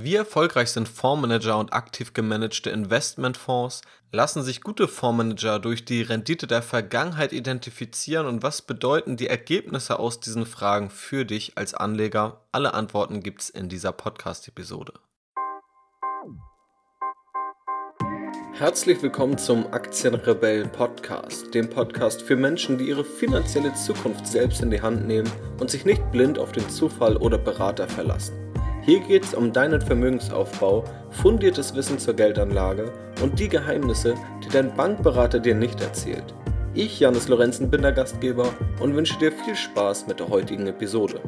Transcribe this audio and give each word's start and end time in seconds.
Wie 0.00 0.14
erfolgreich 0.14 0.70
sind 0.70 0.88
Fondsmanager 0.88 1.58
und 1.58 1.72
aktiv 1.72 2.12
gemanagte 2.12 2.70
Investmentfonds? 2.70 3.82
Lassen 4.12 4.44
sich 4.44 4.60
gute 4.60 4.86
Fondsmanager 4.86 5.58
durch 5.58 5.84
die 5.84 6.02
Rendite 6.02 6.46
der 6.46 6.62
Vergangenheit 6.62 7.32
identifizieren 7.32 8.28
und 8.28 8.44
was 8.44 8.62
bedeuten 8.62 9.16
die 9.16 9.26
Ergebnisse 9.26 9.98
aus 9.98 10.20
diesen 10.20 10.46
Fragen 10.46 10.90
für 10.90 11.24
dich 11.24 11.58
als 11.58 11.74
Anleger? 11.74 12.44
Alle 12.52 12.74
Antworten 12.74 13.24
gibt's 13.24 13.50
in 13.50 13.68
dieser 13.68 13.90
Podcast-Episode. 13.90 14.92
Herzlich 18.52 19.02
willkommen 19.02 19.36
zum 19.36 19.66
Aktienrebellen 19.72 20.70
Podcast, 20.70 21.52
dem 21.54 21.68
Podcast 21.68 22.22
für 22.22 22.36
Menschen, 22.36 22.78
die 22.78 22.88
ihre 22.88 23.04
finanzielle 23.04 23.74
Zukunft 23.74 24.28
selbst 24.28 24.62
in 24.62 24.70
die 24.70 24.80
Hand 24.80 25.08
nehmen 25.08 25.28
und 25.58 25.72
sich 25.72 25.84
nicht 25.84 26.12
blind 26.12 26.38
auf 26.38 26.52
den 26.52 26.68
Zufall 26.70 27.16
oder 27.16 27.38
Berater 27.38 27.88
verlassen. 27.88 28.47
Hier 28.88 29.00
geht 29.00 29.22
es 29.22 29.34
um 29.34 29.52
deinen 29.52 29.82
Vermögensaufbau, 29.82 30.82
fundiertes 31.10 31.74
Wissen 31.74 31.98
zur 31.98 32.14
Geldanlage 32.14 32.90
und 33.20 33.38
die 33.38 33.50
Geheimnisse, 33.50 34.14
die 34.42 34.48
dein 34.48 34.74
Bankberater 34.74 35.40
dir 35.40 35.54
nicht 35.54 35.82
erzählt. 35.82 36.34
Ich, 36.72 36.98
Janis 36.98 37.28
Lorenzen, 37.28 37.70
bin 37.70 37.82
der 37.82 37.92
Gastgeber 37.92 38.50
und 38.80 38.96
wünsche 38.96 39.18
dir 39.18 39.30
viel 39.30 39.54
Spaß 39.54 40.06
mit 40.06 40.20
der 40.20 40.30
heutigen 40.30 40.66
Episode. 40.68 41.20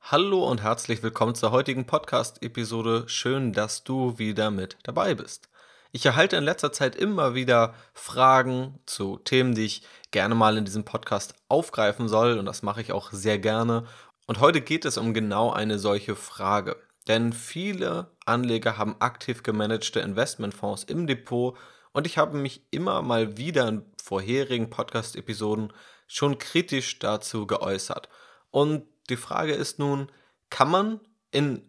Hallo 0.00 0.50
und 0.50 0.64
herzlich 0.64 1.00
willkommen 1.04 1.36
zur 1.36 1.52
heutigen 1.52 1.86
Podcast-Episode. 1.86 3.04
Schön, 3.06 3.52
dass 3.52 3.84
du 3.84 4.18
wieder 4.18 4.50
mit 4.50 4.76
dabei 4.82 5.14
bist. 5.14 5.47
Ich 5.90 6.04
erhalte 6.04 6.36
in 6.36 6.44
letzter 6.44 6.70
Zeit 6.70 6.96
immer 6.96 7.34
wieder 7.34 7.74
Fragen 7.94 8.78
zu 8.84 9.16
Themen, 9.16 9.54
die 9.54 9.64
ich 9.64 9.82
gerne 10.10 10.34
mal 10.34 10.58
in 10.58 10.66
diesem 10.66 10.84
Podcast 10.84 11.34
aufgreifen 11.48 12.08
soll 12.08 12.38
und 12.38 12.44
das 12.44 12.62
mache 12.62 12.82
ich 12.82 12.92
auch 12.92 13.10
sehr 13.10 13.38
gerne. 13.38 13.84
Und 14.26 14.40
heute 14.40 14.60
geht 14.60 14.84
es 14.84 14.98
um 14.98 15.14
genau 15.14 15.50
eine 15.50 15.78
solche 15.78 16.14
Frage. 16.14 16.76
Denn 17.06 17.32
viele 17.32 18.10
Anleger 18.26 18.76
haben 18.76 18.96
aktiv 18.98 19.42
gemanagte 19.42 20.00
Investmentfonds 20.00 20.84
im 20.84 21.06
Depot 21.06 21.56
und 21.92 22.06
ich 22.06 22.18
habe 22.18 22.36
mich 22.36 22.66
immer 22.70 23.00
mal 23.00 23.38
wieder 23.38 23.66
in 23.66 23.82
vorherigen 24.02 24.68
Podcast-Episoden 24.68 25.72
schon 26.06 26.36
kritisch 26.36 26.98
dazu 26.98 27.46
geäußert. 27.46 28.10
Und 28.50 28.84
die 29.08 29.16
Frage 29.16 29.54
ist 29.54 29.78
nun, 29.78 30.12
kann 30.50 30.70
man 30.70 31.00
in 31.30 31.62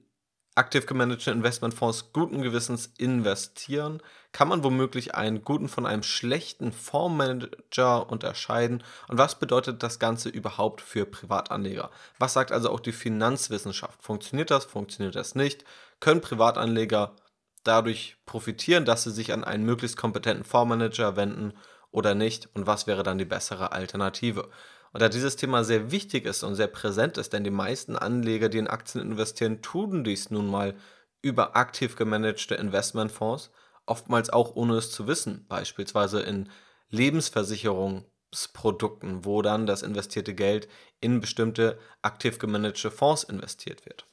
aktiv 0.59 0.85
gemanagte 0.85 1.31
Investmentfonds 1.31 2.11
guten 2.11 2.41
Gewissens 2.41 2.91
investieren? 2.97 4.01
Kann 4.33 4.49
man 4.49 4.63
womöglich 4.63 5.15
einen 5.15 5.43
guten 5.43 5.69
von 5.69 5.85
einem 5.85 6.03
schlechten 6.03 6.73
Fondsmanager 6.73 8.09
unterscheiden? 8.11 8.83
Und 9.07 9.17
was 9.17 9.39
bedeutet 9.39 9.81
das 9.81 9.99
Ganze 9.99 10.27
überhaupt 10.27 10.81
für 10.81 11.05
Privatanleger? 11.05 11.89
Was 12.19 12.33
sagt 12.33 12.51
also 12.51 12.69
auch 12.69 12.81
die 12.81 12.91
Finanzwissenschaft? 12.91 14.03
Funktioniert 14.03 14.51
das? 14.51 14.65
Funktioniert 14.65 15.15
das 15.15 15.33
nicht? 15.33 15.63
Können 16.01 16.21
Privatanleger 16.21 17.15
dadurch 17.63 18.17
profitieren, 18.25 18.83
dass 18.83 19.03
sie 19.03 19.11
sich 19.11 19.31
an 19.31 19.45
einen 19.45 19.65
möglichst 19.65 19.97
kompetenten 19.97 20.43
Fondsmanager 20.43 21.15
wenden 21.15 21.53
oder 21.91 22.15
nicht? 22.15 22.49
Und 22.53 22.67
was 22.67 22.85
wäre 22.85 23.03
dann 23.03 23.17
die 23.17 23.25
bessere 23.25 23.71
Alternative? 23.71 24.49
Und 24.91 25.01
da 25.01 25.09
dieses 25.09 25.35
Thema 25.35 25.63
sehr 25.63 25.91
wichtig 25.91 26.25
ist 26.25 26.43
und 26.43 26.55
sehr 26.55 26.67
präsent 26.67 27.17
ist, 27.17 27.33
denn 27.33 27.43
die 27.43 27.51
meisten 27.51 27.95
Anleger, 27.95 28.49
die 28.49 28.57
in 28.57 28.67
Aktien 28.67 29.03
investieren, 29.03 29.61
tun 29.61 30.03
dies 30.03 30.31
nun 30.31 30.47
mal 30.47 30.75
über 31.21 31.55
aktiv 31.55 31.95
gemanagte 31.95 32.55
Investmentfonds, 32.55 33.51
oftmals 33.85 34.29
auch 34.29 34.55
ohne 34.55 34.77
es 34.77 34.91
zu 34.91 35.07
wissen, 35.07 35.45
beispielsweise 35.47 36.21
in 36.21 36.49
Lebensversicherungsprodukten, 36.89 39.25
wo 39.25 39.41
dann 39.41 39.67
das 39.67 39.81
investierte 39.81 40.33
Geld 40.33 40.69
in 41.01 41.19
bestimmte 41.19 41.77
aktiv 42.01 42.39
gemanagte 42.39 42.89
Fonds 42.89 43.23
investiert 43.23 43.85
wird. 43.85 44.05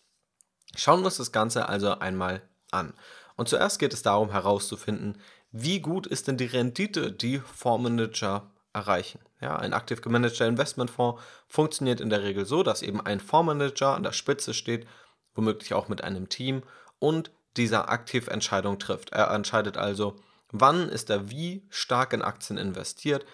Schauen 0.75 1.01
wir 1.01 1.07
uns 1.07 1.17
das 1.17 1.33
Ganze 1.33 1.69
also 1.69 1.99
einmal 1.99 2.43
an. 2.71 2.93
Und 3.37 3.49
zuerst 3.49 3.79
geht 3.79 3.95
es 3.95 4.03
darum 4.03 4.31
herauszufinden, 4.31 5.19
wie 5.53 5.81
gut 5.81 6.07
ist 6.07 6.29
denn 6.29 6.37
die 6.37 6.47
Rendite, 6.47 7.13
die 7.13 7.39
Fondsmanager 7.39 8.51
erreichen. 8.73 9.21
Ja, 9.41 9.57
ein 9.57 9.75
aktiv 9.75 10.01
gemanagter 10.01 10.47
Investmentfonds 10.47 11.23
funktioniert 11.47 12.01
in 12.01 12.09
der 12.09 12.23
Regel 12.23 12.47
so, 12.47 12.63
dass 12.63 12.83
eben 12.83 13.01
ein 13.01 13.21
Fondsmanager 13.21 13.95
an 13.95 14.03
der 14.03 14.13
Spitze 14.13 14.55
steht, 14.55 14.87
womöglich 15.35 15.75
auch 15.75 15.89
mit 15.89 16.03
einem 16.03 16.29
Team 16.29 16.63
und 16.99 17.31
dieser 17.57 17.91
aktiv 17.91 18.29
Entscheidungen 18.29 18.79
trifft. 18.79 19.11
Er 19.11 19.31
entscheidet 19.31 19.77
also, 19.77 20.17
wann 20.51 20.89
ist 20.89 21.11
er 21.11 21.31
wie 21.31 21.67
stark 21.69 22.13
in 22.13 22.23
Aktien 22.23 22.59
investiert, 22.59 23.27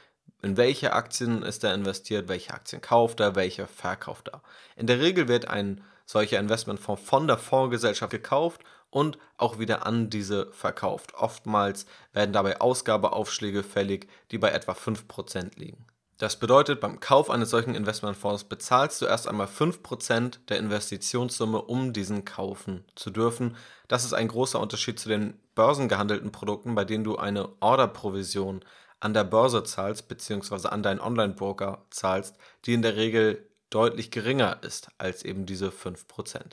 in 0.43 0.57
welche 0.57 0.93
Aktien 0.93 1.43
ist 1.43 1.63
er 1.63 1.75
investiert, 1.75 2.29
welche 2.29 2.53
Aktien 2.53 2.83
kauft 2.83 3.21
er, 3.21 3.37
welche 3.37 3.69
verkauft 3.69 4.29
er. 4.29 4.43
In 4.75 4.89
der 4.89 5.01
Regel 5.01 5.29
wird 5.29 5.47
ein 5.47 5.85
solcher 6.05 6.41
Investmentfonds 6.41 7.03
von 7.03 7.29
der 7.29 7.39
Fondsgesellschaft 7.39 8.11
gekauft 8.11 8.63
und 8.91 9.19
auch 9.37 9.61
wieder 9.61 9.87
an 9.87 10.11
diese 10.11 10.53
verkauft. 10.53 11.15
Oftmals 11.15 11.87
werden 12.13 12.33
dabei 12.33 12.61
Ausgabeaufschläge 12.61 13.63
fällig, 13.63 14.09
die 14.33 14.39
bei 14.39 14.51
etwa 14.51 14.73
5% 14.73 15.59
liegen. 15.59 15.87
Das 16.23 16.37
bedeutet, 16.37 16.79
beim 16.81 17.01
Kauf 17.01 17.31
eines 17.31 17.51
solchen 17.51 17.75
Investmentfonds 17.75 18.45
bezahlst 18.45 19.03
du 19.03 19.07
erst 19.07 19.27
einmal 19.27 19.49
5% 19.49 20.39
der 20.49 20.59
Investitionssumme, 20.59 21.61
um 21.61 21.93
diesen 21.93 22.25
kaufen 22.25 22.85
zu 22.95 23.11
dürfen. 23.11 23.57
Das 23.89 24.05
ist 24.05 24.13
ein 24.13 24.29
großer 24.29 24.61
Unterschied 24.61 25.01
zu 25.01 25.09
den 25.09 25.35
börsengehandelten 25.57 26.31
Produkten, 26.31 26.77
bei 26.77 26.85
denen 26.85 27.03
du 27.03 27.17
eine 27.17 27.49
Orderprovision 27.59 28.65
an 29.01 29.15
der 29.15 29.25
Börse 29.25 29.65
zahlst, 29.65 30.07
beziehungsweise 30.07 30.71
an 30.71 30.85
deinen 30.85 31.01
Online-Broker 31.01 31.85
zahlst, 31.91 32.37
die 32.67 32.75
in 32.75 32.83
der 32.83 32.95
Regel 32.95 33.45
deutlich 33.71 34.13
geringer 34.13 34.63
ist 34.63 34.91
als 34.99 35.25
eben 35.25 35.45
diese 35.45 35.71
5%. 35.71 36.53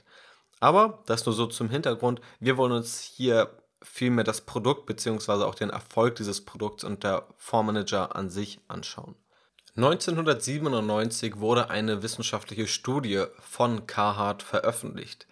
Aber 0.59 1.03
das 1.06 1.28
nur 1.28 1.36
so 1.36 1.46
zum 1.46 1.69
Hintergrund. 1.69 2.22
Wir 2.40 2.57
wollen 2.57 2.72
uns 2.72 3.01
hier 3.01 3.56
vielmehr 3.84 4.24
das 4.24 4.41
Produkt 4.41 4.88
bzw. 4.88 5.44
auch 5.44 5.53
den 5.53 5.69
Erfolg 5.69 6.16
dieses 6.16 6.44
Produkts 6.44 6.84
und 6.84 7.03
der 7.03 7.28
Fondsmanager 7.38 8.16
an 8.16 8.31
sich 8.31 8.59
anschauen. 8.68 9.13
1997 9.82 11.40
wurde 11.40 11.70
eine 11.70 12.04
wissenschaftliche 12.04 12.68
Studie 12.68 13.24
von 13.40 13.88
Carhartt 13.88 14.44
veröffentlicht. 14.44 15.26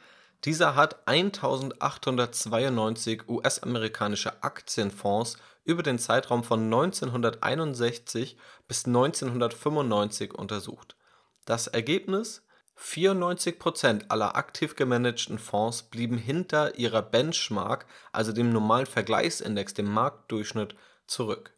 Dieser 0.45 0.75
hat 0.75 1.05
1892 1.05 3.27
US-amerikanische 3.27 4.41
Aktienfonds 4.43 5.35
über 5.65 5.83
den 5.83 5.99
Zeitraum 5.99 6.45
von 6.45 6.63
1961 6.63 8.37
bis 8.69 8.85
1995 8.85 10.33
untersucht. 10.33 10.95
Das 11.43 11.67
Ergebnis 11.67 12.41
94% 12.79 14.05
aller 14.07 14.37
aktiv 14.37 14.77
gemanagten 14.77 15.39
Fonds 15.39 15.83
blieben 15.83 16.17
hinter 16.17 16.79
ihrer 16.79 17.01
Benchmark, 17.01 17.85
also 18.13 18.31
dem 18.31 18.53
normalen 18.53 18.85
Vergleichsindex, 18.85 19.73
dem 19.73 19.91
Marktdurchschnitt, 19.91 20.73
zurück. 21.05 21.51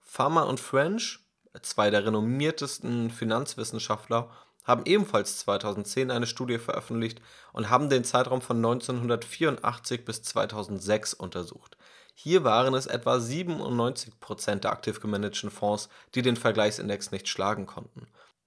Farmer 0.00 0.46
und 0.46 0.58
French, 0.58 1.19
zwei 1.62 1.90
der 1.90 2.06
renommiertesten 2.06 3.10
Finanzwissenschaftler, 3.10 4.30
haben 4.64 4.84
ebenfalls 4.84 5.38
2010 5.38 6.10
eine 6.10 6.26
Studie 6.26 6.58
veröffentlicht 6.58 7.20
und 7.52 7.70
haben 7.70 7.88
den 7.90 8.04
Zeitraum 8.04 8.40
von 8.40 8.58
1984 8.58 10.04
bis 10.04 10.22
2006 10.22 11.14
untersucht. 11.14 11.76
Hier 12.14 12.44
waren 12.44 12.74
es 12.74 12.86
etwa 12.86 13.16
97% 13.16 14.56
der 14.56 14.72
aktiv 14.72 15.00
gemanagten 15.00 15.50
Fonds, 15.50 15.88
die 16.14 16.22
den 16.22 16.36
Vergleichsindex 16.36 17.12
nicht 17.12 17.28
schlagen 17.28 17.66
konnten. 17.66 18.06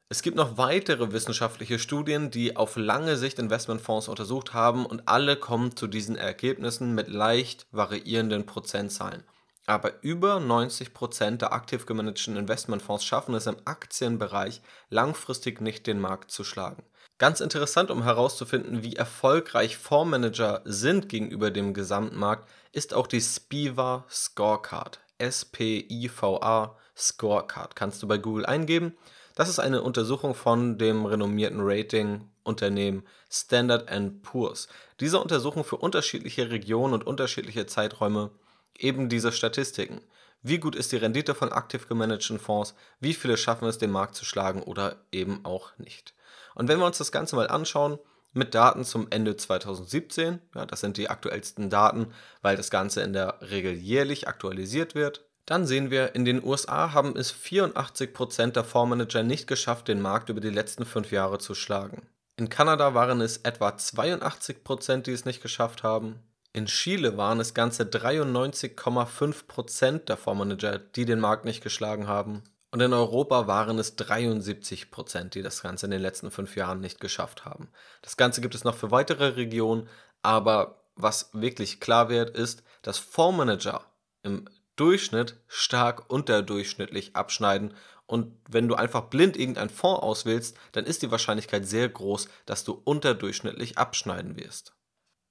Es 0.09 0.21
gibt 0.21 0.37
noch 0.37 0.57
weitere 0.57 1.11
wissenschaftliche 1.11 1.79
Studien, 1.79 2.29
die 2.29 2.55
auf 2.55 2.75
lange 2.75 3.17
Sicht 3.17 3.39
Investmentfonds 3.39 4.09
untersucht 4.09 4.53
haben 4.53 4.85
und 4.85 5.07
alle 5.07 5.35
kommen 5.35 5.75
zu 5.75 5.87
diesen 5.87 6.15
Ergebnissen 6.15 6.93
mit 6.93 7.07
leicht 7.07 7.65
variierenden 7.71 8.45
Prozentzahlen. 8.45 9.23
Aber 9.65 10.03
über 10.03 10.37
90% 10.37 11.37
der 11.37 11.53
aktiv 11.53 11.85
gemanagten 11.85 12.35
Investmentfonds 12.35 13.05
schaffen 13.05 13.33
es 13.33 13.47
im 13.47 13.55
Aktienbereich 13.65 14.61
langfristig 14.89 15.61
nicht 15.61 15.87
den 15.87 15.99
Markt 15.99 16.31
zu 16.31 16.43
schlagen. 16.43 16.83
Ganz 17.17 17.39
interessant, 17.39 17.89
um 17.89 18.03
herauszufinden, 18.03 18.83
wie 18.83 18.95
erfolgreich 18.95 19.77
Fondsmanager 19.77 20.61
sind 20.65 21.07
gegenüber 21.07 21.51
dem 21.51 21.73
Gesamtmarkt, 21.73 22.49
ist 22.73 22.93
auch 22.93 23.07
die 23.07 23.21
SPIVA 23.21 24.03
Scorecard. 24.09 24.99
S-P-I-V-A 25.19 26.75
Scorecard. 26.97 27.75
Kannst 27.75 28.03
du 28.03 28.07
bei 28.07 28.17
Google 28.17 28.45
eingeben. 28.45 28.97
Das 29.35 29.47
ist 29.47 29.59
eine 29.59 29.81
Untersuchung 29.81 30.35
von 30.35 30.77
dem 30.77 31.05
renommierten 31.05 31.61
Rating-Unternehmen 31.61 33.03
Standard 33.29 33.89
Poor's. 34.21 34.67
Diese 34.99 35.19
Untersuchung 35.19 35.63
für 35.63 35.77
unterschiedliche 35.77 36.51
Regionen 36.51 36.93
und 36.93 37.07
unterschiedliche 37.07 37.65
Zeiträume 37.65 38.31
eben 38.77 39.09
diese 39.09 39.31
Statistiken. 39.31 40.01
Wie 40.41 40.57
gut 40.57 40.75
ist 40.75 40.91
die 40.91 40.97
Rendite 40.97 41.35
von 41.35 41.53
aktiv 41.53 41.87
gemanagten 41.87 42.39
Fonds? 42.39 42.75
Wie 42.99 43.13
viele 43.13 43.37
schaffen 43.37 43.67
es, 43.67 43.77
den 43.77 43.91
Markt 43.91 44.15
zu 44.15 44.25
schlagen 44.25 44.61
oder 44.61 44.97
eben 45.11 45.45
auch 45.45 45.77
nicht? 45.77 46.13
Und 46.55 46.67
wenn 46.67 46.79
wir 46.79 46.85
uns 46.85 46.97
das 46.97 47.11
Ganze 47.11 47.35
mal 47.35 47.47
anschauen, 47.47 47.97
mit 48.33 48.55
Daten 48.55 48.83
zum 48.83 49.07
Ende 49.09 49.37
2017, 49.37 50.39
ja, 50.55 50.65
das 50.65 50.81
sind 50.81 50.97
die 50.97 51.09
aktuellsten 51.09 51.69
Daten, 51.69 52.07
weil 52.41 52.57
das 52.57 52.71
Ganze 52.71 53.01
in 53.01 53.13
der 53.13 53.37
Regel 53.41 53.73
jährlich 53.73 54.27
aktualisiert 54.27 54.95
wird, 54.95 55.25
dann 55.45 55.67
sehen 55.67 55.91
wir, 55.91 56.15
in 56.15 56.25
den 56.25 56.43
USA 56.43 56.93
haben 56.93 57.15
es 57.15 57.33
84% 57.33 58.51
der 58.51 58.63
Fondsmanager 58.63 59.23
nicht 59.23 59.47
geschafft, 59.47 59.87
den 59.87 60.01
Markt 60.01 60.29
über 60.29 60.41
die 60.41 60.49
letzten 60.49 60.85
fünf 60.85 61.11
Jahre 61.11 61.37
zu 61.37 61.53
schlagen. 61.53 62.07
In 62.37 62.49
Kanada 62.49 62.93
waren 62.93 63.21
es 63.21 63.37
etwa 63.37 63.69
82%, 63.69 65.01
die 65.01 65.11
es 65.11 65.25
nicht 65.25 65.41
geschafft 65.41 65.83
haben. 65.83 66.19
In 66.55 66.67
Chile 66.67 67.17
waren 67.17 67.39
es 67.39 67.55
ganze 67.55 67.83
93,5% 67.83 70.05
der 70.05 70.17
Fondsmanager, 70.17 70.77
die 70.77 71.05
den 71.05 71.19
Markt 71.19 71.45
nicht 71.45 71.63
geschlagen 71.63 72.07
haben. 72.07 72.43
Und 72.69 72.79
in 72.79 72.93
Europa 72.93 73.47
waren 73.47 73.79
es 73.79 73.95
73 73.95 74.91
Prozent, 74.91 75.33
die 75.33 75.41
das 75.41 75.63
Ganze 75.63 75.87
in 75.87 75.91
den 75.91 76.01
letzten 76.01 76.29
fünf 76.29 76.55
Jahren 76.55 76.79
nicht 76.79 76.99
geschafft 76.99 77.43
haben. 77.43 77.69
Das 78.03 78.17
Ganze 78.17 78.41
gibt 78.41 78.53
es 78.53 78.63
noch 78.63 78.75
für 78.75 78.91
weitere 78.91 79.29
Regionen, 79.29 79.89
aber 80.21 80.83
was 80.95 81.31
wirklich 81.33 81.79
klar 81.79 82.09
wird, 82.09 82.37
ist, 82.37 82.61
dass 82.83 82.99
Fondsmanager 82.99 83.83
im 84.21 84.47
Durchschnitt 84.75 85.37
stark 85.47 86.11
unterdurchschnittlich 86.11 87.15
abschneiden. 87.15 87.73
Und 88.05 88.31
wenn 88.47 88.67
du 88.67 88.75
einfach 88.75 89.05
blind 89.05 89.37
irgendeinen 89.37 89.71
Fonds 89.71 90.03
auswählst, 90.03 90.55
dann 90.73 90.85
ist 90.85 91.01
die 91.01 91.09
Wahrscheinlichkeit 91.09 91.65
sehr 91.65 91.89
groß, 91.89 92.27
dass 92.45 92.63
du 92.63 92.79
unterdurchschnittlich 92.83 93.79
abschneiden 93.79 94.35
wirst. 94.35 94.75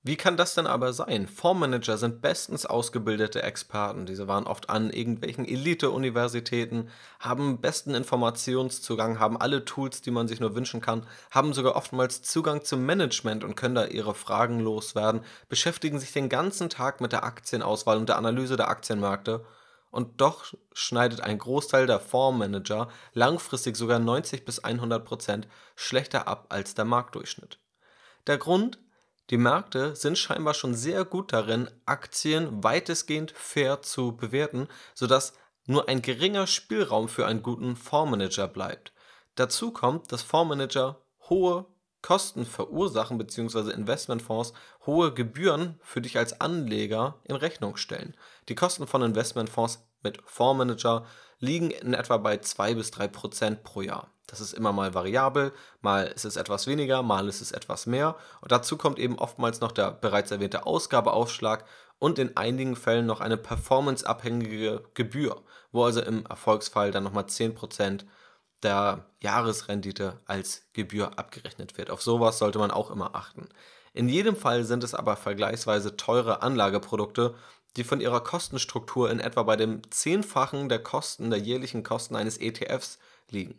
Wie 0.05 0.17
kann 0.17 0.37
das 0.37 0.55
denn 0.55 0.67
aber 0.67 0.93
sein? 0.93 1.29
Fondsmanager 1.29 1.97
sind 1.97 2.23
bestens 2.23 2.67
ausgebildete 2.67 3.45
Experten. 3.45 4.05
Diese 4.05 4.27
waren 4.27 4.49
oft 4.49 4.69
an 4.69 4.91
irgendwelchen 4.91 5.45
Elite-Universitäten, 5.45 6.91
haben 7.21 7.61
besten 7.61 7.95
Informationszugang, 7.95 9.21
haben 9.21 9.41
alle 9.41 9.65
Tools, 9.65 10.01
die 10.01 10.11
man 10.11 10.27
sich 10.27 10.41
nur 10.41 10.57
wünschen 10.57 10.81
kann, 10.81 11.07
haben 11.31 11.53
sogar 11.53 11.77
oftmals 11.77 12.23
Zugang 12.23 12.65
zum 12.65 12.85
Management 12.85 13.45
und 13.45 13.55
können 13.55 13.77
da 13.77 13.85
ihre 13.85 14.13
Fragen 14.13 14.59
loswerden, 14.59 15.21
beschäftigen 15.49 16.01
sich 16.01 16.11
den 16.13 16.29
ganzen 16.29 16.69
Tag 16.69 17.01
mit 17.01 17.13
der 17.13 17.23
Aktienauswahl 17.23 17.99
und 17.99 18.09
der 18.09 18.19
Analyse 18.19 18.57
der 18.57 18.71
Aktienmärkte. 18.71 19.45
Und 19.93 20.21
doch 20.21 20.53
schneidet 20.73 21.21
ein 21.21 21.39
Großteil 21.39 21.87
der 21.87 22.01
Fondsmanager 22.01 22.89
langfristig 23.13 23.77
sogar 23.77 24.01
90 24.01 24.45
bis 24.45 24.59
100 24.59 25.05
Prozent 25.05 25.47
schlechter 25.77 26.27
ab 26.27 26.47
als 26.49 26.75
der 26.75 26.87
Marktdurchschnitt. 26.87 27.61
Der 28.27 28.39
Grund 28.39 28.81
die 29.31 29.39
Märkte 29.39 29.97
sind 29.97 30.19
scheinbar 30.19 30.55
schon 30.55 30.75
sehr 30.75 31.05
gut 31.05 31.33
darin, 31.33 31.71
Aktien 31.87 32.63
weitestgehend 32.63 33.33
fair 33.33 33.83
zu 33.83 34.17
bewerten, 34.17 34.69
sodass 34.95 35.35
nur 35.67 35.89
ein 35.89 36.03
geringer 36.03 36.47
Spielraum 36.47 37.09
für 37.09 37.27
einen 37.27 37.43
guten 37.43 37.77
Fondsmanager 37.77 38.49
bleibt. 38.49 38.93
Dazu 39.35 39.73
kommt, 39.73 40.13
dass 40.13 40.23
Fondsmanager 40.23 41.01
hohe 41.29 41.67
Kosten 42.03 42.45
verursachen 42.45 43.17
bzw. 43.17 43.71
Investmentfonds 43.71 44.53
hohe 44.87 45.15
Gebühren 45.15 45.79
für 45.83 46.01
dich 46.01 46.19
als 46.19 46.41
Anleger 46.41 47.21
in 47.25 47.37
Rechnung 47.37 47.77
stellen. 47.77 48.17
Die 48.49 48.57
Kosten 48.57 48.89
von 48.89 49.03
Investmentfonds 49.03 49.87
mit 50.03 50.21
Fondsmanager 50.25 51.07
liegen 51.39 51.71
in 51.71 51.95
etwa 51.95 52.19
bei 52.19 52.39
2 52.39 52.75
bis 52.75 52.91
3 52.93 53.09
Prozent 53.09 53.65
pro 53.65 53.83
Jahr. 53.83 54.09
Das 54.27 54.41
ist 54.41 54.55
immer 54.55 54.73
mal 54.73 54.95
variabel, 54.95 55.53
mal 55.83 56.07
ist 56.07 56.25
es 56.25 56.37
etwas 56.37 56.67
weniger, 56.67 57.03
mal 57.03 57.29
ist 57.29 57.43
es 57.43 57.53
etwas 57.53 57.87
mehr. 57.87 58.17
Und 58.41 58.51
dazu 58.51 58.79
kommt 58.79 58.99
eben 58.99 59.19
oftmals 59.19 59.61
noch 59.61 59.73
der 59.73 59.91
bereits 59.91 60.31
erwähnte 60.31 60.65
Ausgabeaufschlag 60.65 61.67
und 61.99 62.19
in 62.19 62.37
einigen 62.37 62.75
Fällen 62.75 63.07
noch 63.07 63.21
eine 63.21 63.37
performanceabhängige 63.37 64.85
Gebühr, 64.95 65.43
wo 65.71 65.85
also 65.85 66.01
im 66.01 66.25
Erfolgsfall 66.27 66.93
dann 66.93 67.05
nochmal 67.05 67.25
10% 67.25 68.05
der 68.63 69.05
Jahresrendite 69.21 70.21
als 70.27 70.69
Gebühr 70.73 71.19
abgerechnet 71.19 71.77
wird. 71.77 71.91
Auf 71.91 72.03
sowas 72.03 72.39
sollte 72.39 72.59
man 72.59 72.71
auch 72.71 72.91
immer 72.91 73.15
achten. 73.15 73.49
In 73.93 74.09
jedem 74.09 74.37
Fall 74.37 74.65
sind 74.65 74.83
es 74.85 74.95
aber 74.95 75.17
vergleichsweise 75.17 75.97
teure 75.97 76.43
Anlageprodukte, 76.43 77.35
die 77.77 77.85
von 77.85 78.01
ihrer 78.01 78.23
Kostenstruktur 78.23 79.11
in 79.11 79.21
etwa 79.21 79.43
bei 79.43 79.57
dem 79.57 79.83
Zehnfachen 79.91 80.69
der 80.69 80.83
Kosten 80.83 81.31
der 81.31 81.39
jährlichen 81.39 81.83
Kosten 81.83 82.17
eines 82.17 82.39
ETFs 82.39 82.99
liegen. 83.31 83.59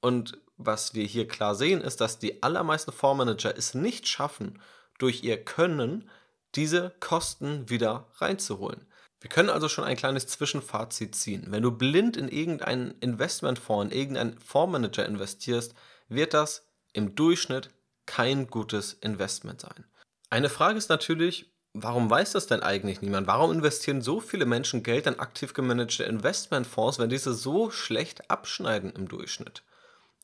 Und 0.00 0.38
was 0.56 0.94
wir 0.94 1.04
hier 1.04 1.28
klar 1.28 1.54
sehen, 1.54 1.80
ist, 1.80 2.00
dass 2.00 2.18
die 2.18 2.42
allermeisten 2.42 2.92
Fondsmanager 2.92 3.56
es 3.56 3.74
nicht 3.74 4.08
schaffen, 4.08 4.60
durch 4.98 5.22
ihr 5.22 5.42
Können 5.42 6.08
diese 6.54 6.94
Kosten 7.00 7.68
wieder 7.70 8.08
reinzuholen. 8.16 8.86
Wir 9.20 9.30
können 9.30 9.50
also 9.50 9.68
schon 9.68 9.84
ein 9.84 9.96
kleines 9.96 10.26
Zwischenfazit 10.26 11.14
ziehen. 11.14 11.46
Wenn 11.48 11.62
du 11.62 11.70
blind 11.70 12.16
in 12.16 12.28
irgendeinen 12.28 12.92
Investmentfonds, 13.00 13.92
in 13.92 13.98
irgendeinen 13.98 14.38
Fondsmanager 14.40 15.06
investierst, 15.06 15.74
wird 16.08 16.34
das 16.34 16.66
im 16.92 17.14
Durchschnitt 17.14 17.70
kein 18.06 18.48
gutes 18.48 18.94
Investment 18.94 19.60
sein. 19.60 19.84
Eine 20.28 20.48
Frage 20.48 20.78
ist 20.78 20.88
natürlich, 20.88 21.51
warum 21.74 22.10
weiß 22.10 22.32
das 22.32 22.46
denn 22.46 22.62
eigentlich 22.62 23.00
niemand? 23.00 23.26
Warum 23.26 23.52
investieren 23.52 24.02
so 24.02 24.20
viele 24.20 24.46
Menschen 24.46 24.82
Geld 24.82 25.06
in 25.06 25.18
aktiv 25.18 25.54
gemanagte 25.54 26.04
Investmentfonds, 26.04 26.98
wenn 26.98 27.10
diese 27.10 27.34
so 27.34 27.70
schlecht 27.70 28.30
abschneiden 28.30 28.92
im 28.92 29.08
Durchschnitt? 29.08 29.62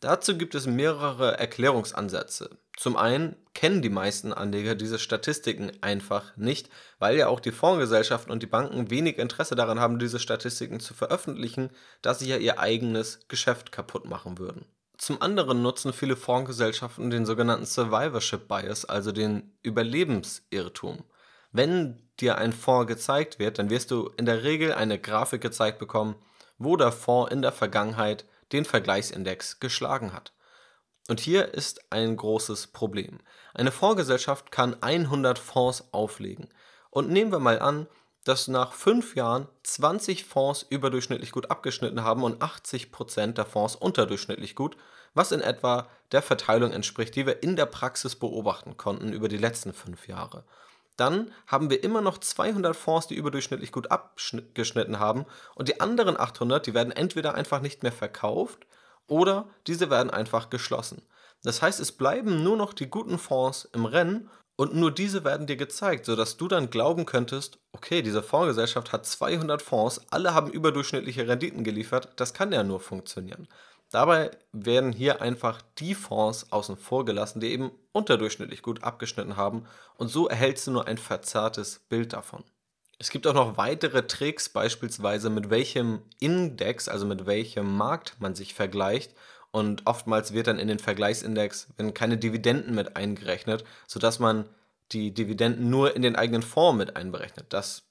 Dazu 0.00 0.38
gibt 0.38 0.54
es 0.54 0.66
mehrere 0.66 1.38
Erklärungsansätze. 1.38 2.50
Zum 2.76 2.96
einen 2.96 3.34
kennen 3.54 3.82
die 3.82 3.90
meisten 3.90 4.32
Anleger 4.32 4.76
diese 4.76 5.00
Statistiken 5.00 5.72
einfach 5.80 6.36
nicht, 6.36 6.70
weil 7.00 7.16
ja 7.16 7.26
auch 7.26 7.40
die 7.40 7.50
Fondsgesellschaften 7.50 8.30
und 8.30 8.40
die 8.40 8.46
Banken 8.46 8.90
wenig 8.90 9.18
Interesse 9.18 9.56
daran 9.56 9.80
haben, 9.80 9.98
diese 9.98 10.20
Statistiken 10.20 10.78
zu 10.78 10.94
veröffentlichen, 10.94 11.70
da 12.02 12.14
sie 12.14 12.28
ja 12.28 12.36
ihr 12.36 12.60
eigenes 12.60 13.26
Geschäft 13.26 13.72
kaputt 13.72 14.04
machen 14.04 14.38
würden. 14.38 14.64
Zum 14.98 15.20
anderen 15.20 15.62
nutzen 15.62 15.92
viele 15.92 16.14
Fondsgesellschaften 16.14 17.10
den 17.10 17.26
sogenannten 17.26 17.66
Survivorship 17.66 18.46
Bias, 18.46 18.84
also 18.84 19.10
den 19.10 19.52
Überlebensirrtum. 19.62 21.02
Wenn 21.50 22.02
dir 22.20 22.38
ein 22.38 22.52
Fonds 22.52 22.88
gezeigt 22.88 23.38
wird, 23.38 23.58
dann 23.58 23.70
wirst 23.70 23.90
du 23.90 24.10
in 24.16 24.26
der 24.26 24.42
Regel 24.42 24.72
eine 24.72 24.98
Grafik 24.98 25.40
gezeigt 25.40 25.78
bekommen, 25.78 26.16
wo 26.58 26.76
der 26.76 26.92
Fonds 26.92 27.32
in 27.32 27.42
der 27.42 27.52
Vergangenheit 27.52 28.24
den 28.52 28.64
Vergleichsindex 28.64 29.60
geschlagen 29.60 30.12
hat. 30.12 30.32
Und 31.08 31.20
hier 31.20 31.54
ist 31.54 31.90
ein 31.90 32.16
großes 32.16 32.68
Problem. 32.68 33.20
Eine 33.54 33.72
Fondsgesellschaft 33.72 34.50
kann 34.50 34.76
100 34.82 35.38
Fonds 35.38 35.88
auflegen. 35.92 36.48
Und 36.90 37.08
nehmen 37.08 37.32
wir 37.32 37.38
mal 37.38 37.60
an, 37.60 37.86
dass 38.24 38.46
nach 38.46 38.72
5 38.72 39.16
Jahren 39.16 39.48
20 39.62 40.24
Fonds 40.26 40.66
überdurchschnittlich 40.68 41.32
gut 41.32 41.50
abgeschnitten 41.50 42.02
haben 42.02 42.24
und 42.24 42.42
80% 42.42 43.32
der 43.32 43.46
Fonds 43.46 43.74
unterdurchschnittlich 43.74 44.54
gut, 44.54 44.76
was 45.14 45.32
in 45.32 45.40
etwa 45.40 45.88
der 46.12 46.20
Verteilung 46.20 46.72
entspricht, 46.72 47.16
die 47.16 47.24
wir 47.24 47.42
in 47.42 47.56
der 47.56 47.66
Praxis 47.66 48.16
beobachten 48.16 48.76
konnten 48.76 49.14
über 49.14 49.28
die 49.28 49.38
letzten 49.38 49.72
5 49.72 50.08
Jahre 50.08 50.44
dann 50.98 51.32
haben 51.46 51.70
wir 51.70 51.82
immer 51.82 52.02
noch 52.02 52.18
200 52.18 52.76
Fonds, 52.76 53.06
die 53.06 53.14
überdurchschnittlich 53.14 53.72
gut 53.72 53.90
abgeschnitten 53.90 54.98
haben 54.98 55.24
und 55.54 55.68
die 55.68 55.80
anderen 55.80 56.18
800, 56.18 56.66
die 56.66 56.74
werden 56.74 56.92
entweder 56.92 57.34
einfach 57.34 57.60
nicht 57.60 57.82
mehr 57.82 57.92
verkauft 57.92 58.66
oder 59.06 59.48
diese 59.66 59.90
werden 59.90 60.10
einfach 60.10 60.50
geschlossen. 60.50 61.02
Das 61.44 61.62
heißt, 61.62 61.80
es 61.80 61.92
bleiben 61.92 62.42
nur 62.42 62.56
noch 62.56 62.74
die 62.74 62.90
guten 62.90 63.18
Fonds 63.18 63.68
im 63.72 63.84
Rennen 63.84 64.28
und 64.56 64.74
nur 64.74 64.90
diese 64.90 65.22
werden 65.22 65.46
dir 65.46 65.56
gezeigt, 65.56 66.04
sodass 66.04 66.36
du 66.36 66.48
dann 66.48 66.68
glauben 66.68 67.06
könntest, 67.06 67.60
okay, 67.72 68.02
diese 68.02 68.24
Fondsgesellschaft 68.24 68.92
hat 68.92 69.06
200 69.06 69.62
Fonds, 69.62 70.00
alle 70.10 70.34
haben 70.34 70.50
überdurchschnittliche 70.50 71.28
Renditen 71.28 71.62
geliefert, 71.62 72.08
das 72.16 72.34
kann 72.34 72.50
ja 72.50 72.64
nur 72.64 72.80
funktionieren. 72.80 73.46
Dabei 73.90 74.30
werden 74.52 74.92
hier 74.92 75.22
einfach 75.22 75.62
die 75.78 75.94
Fonds 75.94 76.52
außen 76.52 76.76
vor 76.76 77.04
gelassen, 77.04 77.40
die 77.40 77.48
eben 77.48 77.70
unterdurchschnittlich 77.92 78.62
gut 78.62 78.82
abgeschnitten 78.82 79.36
haben 79.36 79.64
und 79.96 80.08
so 80.08 80.28
erhältst 80.28 80.66
du 80.66 80.72
nur 80.72 80.86
ein 80.86 80.98
verzerrtes 80.98 81.78
Bild 81.88 82.12
davon. 82.12 82.44
Es 82.98 83.10
gibt 83.10 83.26
auch 83.26 83.34
noch 83.34 83.56
weitere 83.56 84.06
Tricks, 84.06 84.48
beispielsweise 84.48 85.30
mit 85.30 85.50
welchem 85.50 86.02
Index, 86.18 86.88
also 86.88 87.06
mit 87.06 87.26
welchem 87.26 87.76
Markt 87.76 88.16
man 88.18 88.34
sich 88.34 88.54
vergleicht. 88.54 89.14
Und 89.50 89.86
oftmals 89.86 90.34
wird 90.34 90.48
dann 90.48 90.58
in 90.58 90.68
den 90.68 90.80
Vergleichsindex 90.80 91.68
wenn 91.76 91.94
keine 91.94 92.18
Dividenden 92.18 92.74
mit 92.74 92.96
eingerechnet, 92.96 93.64
sodass 93.86 94.18
man 94.18 94.48
die 94.92 95.14
Dividenden 95.14 95.70
nur 95.70 95.94
in 95.94 96.02
den 96.02 96.16
eigenen 96.16 96.42
Fonds 96.42 96.76
mit 96.76 96.96
einberechnet. 96.96 97.46
Das 97.52 97.84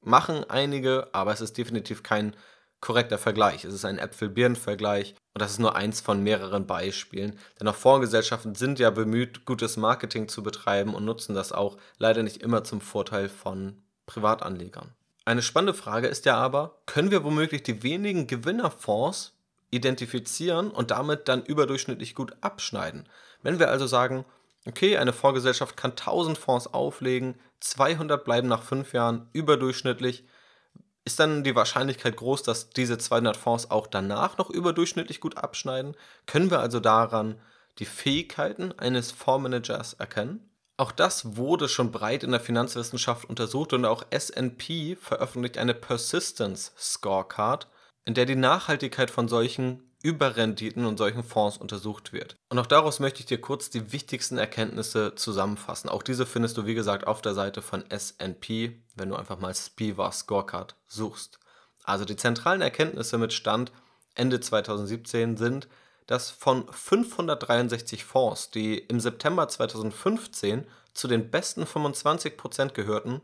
machen 0.00 0.48
einige, 0.48 1.08
aber 1.12 1.32
es 1.32 1.40
ist 1.40 1.58
definitiv 1.58 2.02
kein 2.02 2.34
korrekter 2.80 3.18
Vergleich. 3.18 3.64
Es 3.64 3.74
ist 3.74 3.84
ein 3.84 3.98
Äpfel-Birnen-Vergleich 3.98 5.14
und 5.34 5.42
das 5.42 5.50
ist 5.50 5.58
nur 5.58 5.74
eins 5.74 6.00
von 6.00 6.22
mehreren 6.22 6.66
Beispielen. 6.66 7.36
Denn 7.58 7.66
auch 7.66 7.74
Fondsgesellschaften 7.74 8.54
sind 8.54 8.78
ja 8.78 8.90
bemüht, 8.90 9.44
gutes 9.44 9.76
Marketing 9.76 10.28
zu 10.28 10.44
betreiben 10.44 10.94
und 10.94 11.04
nutzen 11.04 11.34
das 11.34 11.52
auch 11.52 11.76
leider 11.98 12.22
nicht 12.22 12.36
immer 12.40 12.62
zum 12.62 12.80
Vorteil 12.80 13.28
von 13.28 13.82
Privatanlegern. 14.06 14.92
Eine 15.24 15.42
spannende 15.42 15.74
Frage 15.74 16.06
ist 16.06 16.24
ja 16.24 16.36
aber, 16.36 16.78
können 16.86 17.10
wir 17.10 17.24
womöglich 17.24 17.64
die 17.64 17.82
wenigen 17.82 18.28
Gewinnerfonds 18.28 19.32
identifizieren 19.70 20.70
und 20.70 20.92
damit 20.92 21.26
dann 21.28 21.42
überdurchschnittlich 21.42 22.14
gut 22.14 22.36
abschneiden? 22.40 23.08
Wenn 23.42 23.58
wir 23.58 23.70
also 23.70 23.88
sagen, 23.88 24.24
okay, 24.66 24.98
eine 24.98 25.12
Fondsgesellschaft 25.12 25.76
kann 25.76 25.92
1000 25.92 26.38
Fonds 26.38 26.68
auflegen, 26.68 27.34
200 27.58 28.24
bleiben 28.24 28.46
nach 28.46 28.62
5 28.62 28.92
Jahren 28.92 29.28
überdurchschnittlich, 29.32 30.24
ist 31.04 31.20
dann 31.20 31.44
die 31.44 31.54
Wahrscheinlichkeit 31.54 32.16
groß, 32.16 32.42
dass 32.42 32.70
diese 32.70 32.98
200 32.98 33.36
Fonds 33.36 33.70
auch 33.70 33.86
danach 33.86 34.38
noch 34.38 34.50
überdurchschnittlich 34.50 35.20
gut 35.20 35.36
abschneiden? 35.36 35.96
Können 36.26 36.50
wir 36.50 36.60
also 36.60 36.80
daran 36.80 37.40
die 37.78 37.84
Fähigkeiten 37.84 38.72
eines 38.78 39.12
Fondsmanagers 39.12 39.94
erkennen? 39.94 40.48
Auch 40.76 40.92
das 40.92 41.36
wurde 41.36 41.68
schon 41.68 41.92
breit 41.92 42.24
in 42.24 42.32
der 42.32 42.40
Finanzwissenschaft 42.40 43.28
untersucht 43.28 43.72
und 43.72 43.84
auch 43.84 44.04
SP 44.10 44.96
veröffentlicht 44.96 45.58
eine 45.58 45.74
Persistence 45.74 46.72
Scorecard, 46.76 47.68
in 48.04 48.14
der 48.14 48.26
die 48.26 48.34
Nachhaltigkeit 48.34 49.10
von 49.10 49.28
solchen 49.28 49.93
Überrenditen 50.04 50.84
und 50.84 50.98
solchen 50.98 51.24
Fonds 51.24 51.56
untersucht 51.56 52.12
wird. 52.12 52.36
Und 52.50 52.58
auch 52.58 52.66
daraus 52.66 53.00
möchte 53.00 53.20
ich 53.20 53.26
dir 53.26 53.40
kurz 53.40 53.70
die 53.70 53.90
wichtigsten 53.90 54.36
Erkenntnisse 54.36 55.14
zusammenfassen. 55.14 55.88
Auch 55.88 56.02
diese 56.02 56.26
findest 56.26 56.58
du, 56.58 56.66
wie 56.66 56.74
gesagt, 56.74 57.06
auf 57.06 57.22
der 57.22 57.32
Seite 57.32 57.62
von 57.62 57.90
S&P, 57.90 58.82
wenn 58.94 59.08
du 59.08 59.16
einfach 59.16 59.40
mal 59.40 59.54
Spiva 59.54 60.12
Scorecard 60.12 60.76
suchst. 60.86 61.38
Also 61.84 62.04
die 62.04 62.16
zentralen 62.16 62.60
Erkenntnisse 62.60 63.16
mit 63.16 63.32
Stand 63.32 63.72
Ende 64.14 64.40
2017 64.40 65.38
sind, 65.38 65.68
dass 66.06 66.30
von 66.30 66.70
563 66.70 68.04
Fonds, 68.04 68.50
die 68.50 68.76
im 68.76 69.00
September 69.00 69.48
2015 69.48 70.66
zu 70.92 71.08
den 71.08 71.30
besten 71.30 71.62
25% 71.64 72.72
gehörten, 72.72 73.22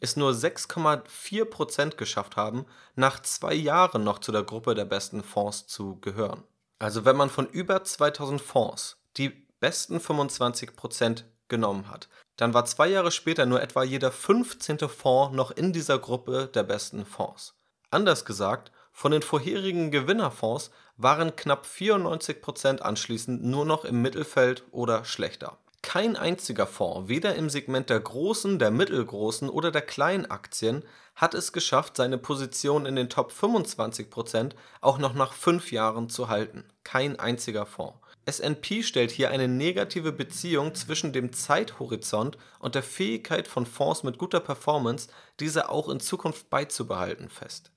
es 0.00 0.16
nur 0.16 0.32
6,4% 0.32 1.96
geschafft 1.96 2.36
haben, 2.36 2.66
nach 2.94 3.20
zwei 3.20 3.54
Jahren 3.54 4.04
noch 4.04 4.18
zu 4.18 4.32
der 4.32 4.42
Gruppe 4.42 4.74
der 4.74 4.84
besten 4.84 5.22
Fonds 5.22 5.66
zu 5.66 6.00
gehören. 6.00 6.44
Also 6.78 7.04
wenn 7.04 7.16
man 7.16 7.30
von 7.30 7.46
über 7.46 7.82
2000 7.82 8.40
Fonds 8.40 8.96
die 9.16 9.30
besten 9.60 9.98
25% 9.98 11.24
genommen 11.48 11.90
hat, 11.90 12.08
dann 12.36 12.54
war 12.54 12.64
zwei 12.64 12.86
Jahre 12.86 13.10
später 13.10 13.46
nur 13.46 13.60
etwa 13.60 13.82
jeder 13.82 14.12
15. 14.12 14.78
Fonds 14.88 15.34
noch 15.34 15.50
in 15.50 15.72
dieser 15.72 15.98
Gruppe 15.98 16.48
der 16.54 16.62
besten 16.62 17.04
Fonds. 17.04 17.54
Anders 17.90 18.24
gesagt, 18.24 18.70
von 18.92 19.12
den 19.12 19.22
vorherigen 19.22 19.90
Gewinnerfonds 19.90 20.70
waren 20.96 21.36
knapp 21.36 21.66
94% 21.66 22.80
anschließend 22.80 23.44
nur 23.44 23.64
noch 23.64 23.84
im 23.84 24.02
Mittelfeld 24.02 24.64
oder 24.72 25.04
schlechter. 25.04 25.58
Kein 25.88 26.16
einziger 26.16 26.66
Fonds, 26.66 27.08
weder 27.08 27.34
im 27.34 27.48
Segment 27.48 27.88
der 27.88 27.98
großen, 27.98 28.58
der 28.58 28.70
mittelgroßen 28.70 29.48
oder 29.48 29.70
der 29.70 29.80
kleinen 29.80 30.30
Aktien, 30.30 30.84
hat 31.14 31.32
es 31.32 31.50
geschafft, 31.50 31.96
seine 31.96 32.18
Position 32.18 32.84
in 32.84 32.94
den 32.94 33.08
Top 33.08 33.32
25% 33.32 34.52
auch 34.82 34.98
noch 34.98 35.14
nach 35.14 35.32
fünf 35.32 35.72
Jahren 35.72 36.10
zu 36.10 36.28
halten. 36.28 36.64
Kein 36.84 37.18
einziger 37.18 37.64
Fonds. 37.64 37.96
S&P 38.26 38.82
stellt 38.82 39.10
hier 39.10 39.30
eine 39.30 39.48
negative 39.48 40.12
Beziehung 40.12 40.74
zwischen 40.74 41.14
dem 41.14 41.32
Zeithorizont 41.32 42.36
und 42.58 42.74
der 42.74 42.82
Fähigkeit 42.82 43.48
von 43.48 43.64
Fonds 43.64 44.02
mit 44.02 44.18
guter 44.18 44.40
Performance, 44.40 45.08
diese 45.40 45.70
auch 45.70 45.88
in 45.88 46.00
Zukunft 46.00 46.50
beizubehalten 46.50 47.30
fest. 47.30 47.70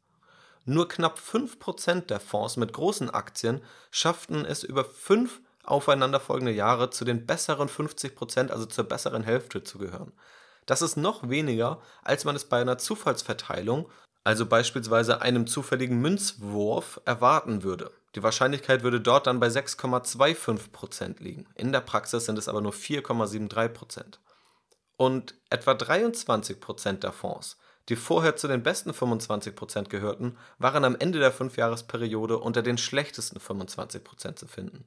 Nur 0.66 0.90
knapp 0.90 1.18
5% 1.18 2.08
der 2.08 2.20
Fonds 2.20 2.58
mit 2.58 2.74
großen 2.74 3.10
Aktien 3.10 3.62
schafften 3.90 4.44
es 4.44 4.66
über 4.66 4.84
fünf 4.84 5.40
aufeinanderfolgende 5.64 6.52
Jahre 6.52 6.90
zu 6.90 7.06
den 7.06 7.26
besseren 7.26 7.70
50%, 7.70 8.50
also 8.50 8.66
zur 8.66 8.86
besseren 8.86 9.24
Hälfte 9.24 9.64
zu 9.64 9.78
gehören. 9.78 10.12
Das 10.66 10.82
ist 10.82 10.98
noch 10.98 11.30
weniger, 11.30 11.82
als 12.04 12.26
man 12.26 12.36
es 12.36 12.46
bei 12.46 12.62
einer 12.62 12.78
Zufallsverteilung, 12.78 13.90
also 14.24 14.46
beispielsweise 14.46 15.22
einem 15.22 15.48
zufälligen 15.48 16.00
Münzwurf, 16.00 17.02
erwarten 17.06 17.64
würde. 17.64 17.92
Die 18.16 18.24
Wahrscheinlichkeit 18.24 18.84
würde 18.84 19.02
dort 19.02 19.28
dann 19.28 19.40
bei 19.40 19.48
6,25% 19.48 21.22
liegen. 21.22 21.48
In 21.56 21.72
der 21.72 21.82
Praxis 21.82 22.26
sind 22.26 22.38
es 22.38 22.48
aber 22.48 22.62
nur 22.62 22.74
4,73%. 22.74 24.20
Und 24.98 25.34
etwa 25.50 25.72
23% 25.72 27.00
der 27.00 27.12
Fonds 27.12 27.58
die 27.90 27.96
vorher 27.96 28.36
zu 28.36 28.48
den 28.48 28.64
besten 28.64 28.92
25% 28.92 29.90
gehörten, 29.90 30.38
waren 30.60 30.86
am 30.86 30.96
Ende 30.98 31.20
der 31.20 31.32
Fünfjahresperiode 31.32 32.38
unter 32.38 32.62
den 32.62 32.78
schlechtesten 32.78 33.40
25% 33.40 34.36
zu 34.36 34.48
finden. 34.48 34.86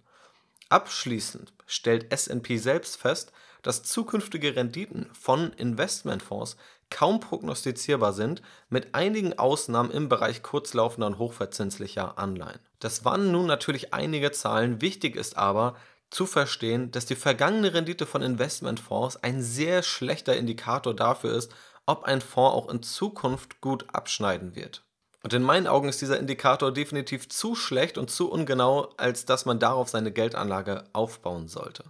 Abschließend 0.75 1.53
stellt 1.67 2.11
S&P 2.11 2.57
selbst 2.57 2.97
fest, 2.97 3.31
dass 3.63 3.85
zukünftige 3.85 4.57
Renditen 4.57 5.09
von 5.13 5.53
Investmentfonds 5.53 6.57
kaum 6.91 7.21
prognostizierbar 7.21 8.13
sind, 8.13 8.43
mit 8.71 8.93
einigen 8.93 9.39
Ausnahmen 9.39 9.93
im 9.93 10.09
Bereich 10.09 10.43
kurzlaufender 10.43 11.07
und 11.07 11.19
hochverzinslicher 11.19 12.19
Anleihen. 12.19 12.59
Das 12.81 13.05
waren 13.05 13.31
nun 13.31 13.47
natürlich 13.47 13.95
einige 13.95 14.33
Zahlen, 14.33 14.81
wichtig 14.81 15.15
ist 15.15 15.37
aber, 15.37 15.77
zu 16.11 16.27
verstehen, 16.27 16.91
dass 16.91 17.07
die 17.07 17.15
vergangene 17.15 17.73
Rendite 17.73 18.05
von 18.05 18.23
Investmentfonds 18.23 19.23
ein 19.23 19.43
sehr 19.43 19.85
schlechter 19.85 20.37
Indikator 20.37 20.93
dafür 20.93 21.35
ist, 21.35 21.55
ob 21.87 22.03
ein 22.03 22.21
Fonds 22.21 22.57
auch 22.57 22.69
in 22.69 22.83
Zukunft 22.83 23.61
gut 23.61 23.87
abschneiden 23.93 24.57
wird. 24.57 24.84
Und 25.25 25.33
in 25.33 25.43
meinen 25.43 25.67
Augen 25.67 25.89
ist 25.89 26.03
dieser 26.03 26.19
Indikator 26.19 26.71
definitiv 26.71 27.31
zu 27.31 27.55
schlecht 27.55 27.97
und 27.97 28.11
zu 28.11 28.31
ungenau, 28.31 28.91
als 28.99 29.25
dass 29.25 29.47
man 29.47 29.59
darauf 29.59 29.89
seine 29.89 30.13
Geldanlage 30.13 30.85
aufbauen 30.93 31.49
sollte. 31.49 31.85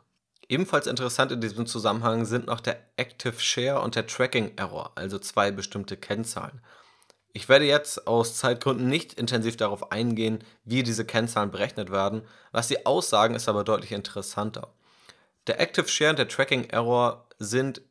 Ebenfalls 0.48 0.86
interessant 0.86 1.32
in 1.32 1.40
diesem 1.40 1.66
Zusammenhang 1.66 2.26
sind 2.26 2.46
noch 2.46 2.60
der 2.60 2.78
Active 2.96 3.40
Share 3.40 3.80
und 3.80 3.96
der 3.96 4.06
Tracking 4.06 4.52
Error, 4.54 4.92
also 4.94 5.18
zwei 5.18 5.50
bestimmte 5.50 5.96
Kennzahlen. 5.96 6.60
Ich 7.32 7.48
werde 7.48 7.64
jetzt 7.64 8.06
aus 8.06 8.36
Zeitgründen 8.36 8.88
nicht 8.88 9.14
intensiv 9.14 9.56
darauf 9.56 9.90
eingehen, 9.90 10.44
wie 10.64 10.84
diese 10.84 11.04
Kennzahlen 11.04 11.50
berechnet 11.50 11.90
werden. 11.90 12.22
Was 12.52 12.68
sie 12.68 12.86
aussagen, 12.86 13.34
ist 13.34 13.48
aber 13.48 13.64
deutlich 13.64 13.90
interessanter. 13.90 14.72
Der 15.48 15.60
Active 15.60 15.88
Share 15.88 16.10
und 16.10 16.20
der 16.20 16.28
Tracking 16.28 16.70
Error 16.70 17.26
sind 17.40 17.82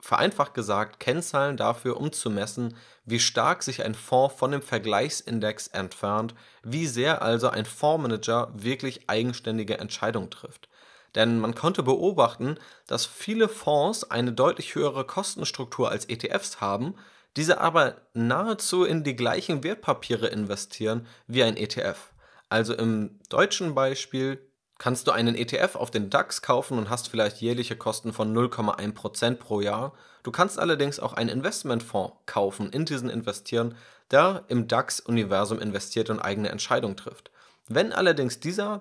vereinfacht 0.00 0.54
gesagt 0.54 1.00
Kennzahlen 1.00 1.56
dafür, 1.56 1.96
um 1.98 2.12
zu 2.12 2.30
messen, 2.30 2.76
wie 3.04 3.20
stark 3.20 3.62
sich 3.62 3.84
ein 3.84 3.94
Fonds 3.94 4.34
von 4.36 4.52
dem 4.52 4.62
Vergleichsindex 4.62 5.68
entfernt, 5.68 6.34
wie 6.62 6.86
sehr 6.86 7.22
also 7.22 7.48
ein 7.48 7.64
Fondsmanager 7.64 8.50
wirklich 8.54 9.08
eigenständige 9.08 9.78
Entscheidungen 9.78 10.30
trifft. 10.30 10.68
Denn 11.14 11.40
man 11.40 11.54
konnte 11.54 11.82
beobachten, 11.82 12.56
dass 12.86 13.06
viele 13.06 13.48
Fonds 13.48 14.10
eine 14.10 14.32
deutlich 14.32 14.74
höhere 14.74 15.04
Kostenstruktur 15.04 15.90
als 15.90 16.04
ETFs 16.04 16.60
haben, 16.60 16.94
diese 17.36 17.60
aber 17.60 17.96
nahezu 18.12 18.84
in 18.84 19.04
die 19.04 19.16
gleichen 19.16 19.62
Wertpapiere 19.62 20.28
investieren 20.28 21.06
wie 21.26 21.42
ein 21.42 21.56
ETF. 21.56 22.12
Also 22.48 22.74
im 22.74 23.18
deutschen 23.28 23.74
Beispiel 23.74 24.49
kannst 24.80 25.06
du 25.06 25.10
einen 25.10 25.34
ETF 25.34 25.76
auf 25.76 25.90
den 25.90 26.08
DAX 26.08 26.40
kaufen 26.40 26.78
und 26.78 26.88
hast 26.88 27.08
vielleicht 27.08 27.42
jährliche 27.42 27.76
Kosten 27.76 28.14
von 28.14 28.34
0,1% 28.34 29.34
pro 29.34 29.60
Jahr. 29.60 29.92
Du 30.22 30.32
kannst 30.32 30.58
allerdings 30.58 30.98
auch 30.98 31.12
einen 31.12 31.28
Investmentfonds 31.28 32.14
kaufen, 32.24 32.72
in 32.72 32.86
diesen 32.86 33.10
investieren, 33.10 33.76
der 34.10 34.44
im 34.48 34.68
DAX-Universum 34.68 35.60
investiert 35.60 36.08
und 36.08 36.18
eigene 36.18 36.48
Entscheidungen 36.48 36.96
trifft. 36.96 37.30
Wenn 37.68 37.92
allerdings 37.92 38.40
dieser 38.40 38.80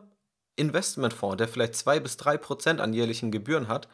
Investmentfonds, 0.56 1.36
der 1.36 1.50
vielleicht 1.50 1.75
2 1.75 2.00
bis 2.00 2.15
3% 2.15 2.79
an 2.79 2.94
jährlichen 2.94 3.29
Gebühren 3.29 3.68
hat, 3.68 3.89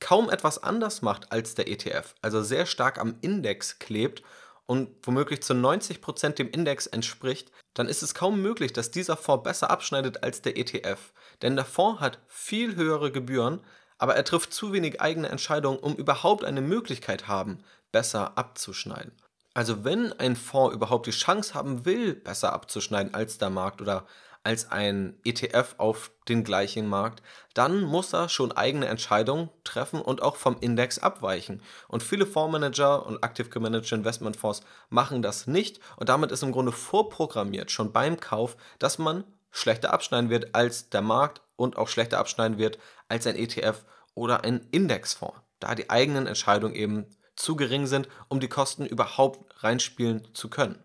kaum 0.00 0.30
etwas 0.30 0.62
anders 0.62 1.02
macht 1.02 1.32
als 1.32 1.54
der 1.54 1.68
ETF, 1.68 2.14
also 2.22 2.42
sehr 2.42 2.64
stark 2.64 2.98
am 2.98 3.16
Index 3.20 3.78
klebt 3.78 4.22
und 4.64 4.88
womöglich 5.02 5.42
zu 5.42 5.52
90% 5.52 6.30
dem 6.30 6.48
Index 6.48 6.86
entspricht, 6.86 7.52
dann 7.74 7.88
ist 7.88 8.02
es 8.02 8.14
kaum 8.14 8.40
möglich, 8.40 8.72
dass 8.72 8.90
dieser 8.90 9.18
Fonds 9.18 9.44
besser 9.44 9.70
abschneidet 9.70 10.22
als 10.22 10.40
der 10.40 10.56
ETF. 10.56 11.12
Denn 11.42 11.56
der 11.56 11.64
Fonds 11.64 12.00
hat 12.00 12.18
viel 12.28 12.76
höhere 12.76 13.12
Gebühren, 13.12 13.60
aber 13.98 14.16
er 14.16 14.24
trifft 14.24 14.52
zu 14.52 14.72
wenig 14.72 15.00
eigene 15.00 15.28
Entscheidungen, 15.28 15.78
um 15.78 15.94
überhaupt 15.94 16.44
eine 16.44 16.60
Möglichkeit 16.60 17.28
haben, 17.28 17.58
besser 17.92 18.38
abzuschneiden. 18.38 19.12
Also 19.54 19.84
wenn 19.84 20.12
ein 20.18 20.34
Fonds 20.36 20.74
überhaupt 20.74 21.06
die 21.06 21.10
Chance 21.10 21.54
haben 21.54 21.84
will, 21.84 22.14
besser 22.14 22.52
abzuschneiden 22.52 23.14
als 23.14 23.38
der 23.38 23.50
Markt 23.50 23.82
oder 23.82 24.06
als 24.44 24.70
ein 24.70 25.16
ETF 25.24 25.76
auf 25.78 26.10
den 26.28 26.42
gleichen 26.42 26.88
Markt, 26.88 27.22
dann 27.54 27.82
muss 27.82 28.12
er 28.12 28.28
schon 28.28 28.50
eigene 28.50 28.86
Entscheidungen 28.86 29.50
treffen 29.62 30.00
und 30.00 30.22
auch 30.22 30.36
vom 30.36 30.56
Index 30.60 30.98
abweichen. 30.98 31.62
Und 31.86 32.02
viele 32.02 32.26
Fondsmanager 32.26 33.06
und 33.06 33.22
aktiv 33.22 33.50
gemanagte 33.50 33.94
Investmentfonds 33.94 34.62
machen 34.90 35.22
das 35.22 35.46
nicht 35.46 35.80
und 35.96 36.08
damit 36.08 36.32
ist 36.32 36.42
im 36.42 36.52
Grunde 36.52 36.72
vorprogrammiert 36.72 37.70
schon 37.70 37.92
beim 37.92 38.18
Kauf, 38.18 38.56
dass 38.78 38.98
man 38.98 39.24
schlechter 39.52 39.92
abschneiden 39.92 40.30
wird 40.30 40.54
als 40.54 40.90
der 40.90 41.02
Markt 41.02 41.42
und 41.54 41.76
auch 41.76 41.88
schlechter 41.88 42.18
abschneiden 42.18 42.58
wird 42.58 42.78
als 43.08 43.26
ein 43.26 43.36
ETF 43.36 43.84
oder 44.14 44.42
ein 44.42 44.66
Indexfonds, 44.72 45.38
da 45.60 45.76
die 45.76 45.90
eigenen 45.90 46.26
Entscheidungen 46.26 46.74
eben 46.74 47.06
zu 47.36 47.54
gering 47.54 47.86
sind, 47.86 48.08
um 48.28 48.40
die 48.40 48.48
Kosten 48.48 48.84
überhaupt 48.84 49.62
reinspielen 49.62 50.26
zu 50.34 50.48
können. 50.48 50.82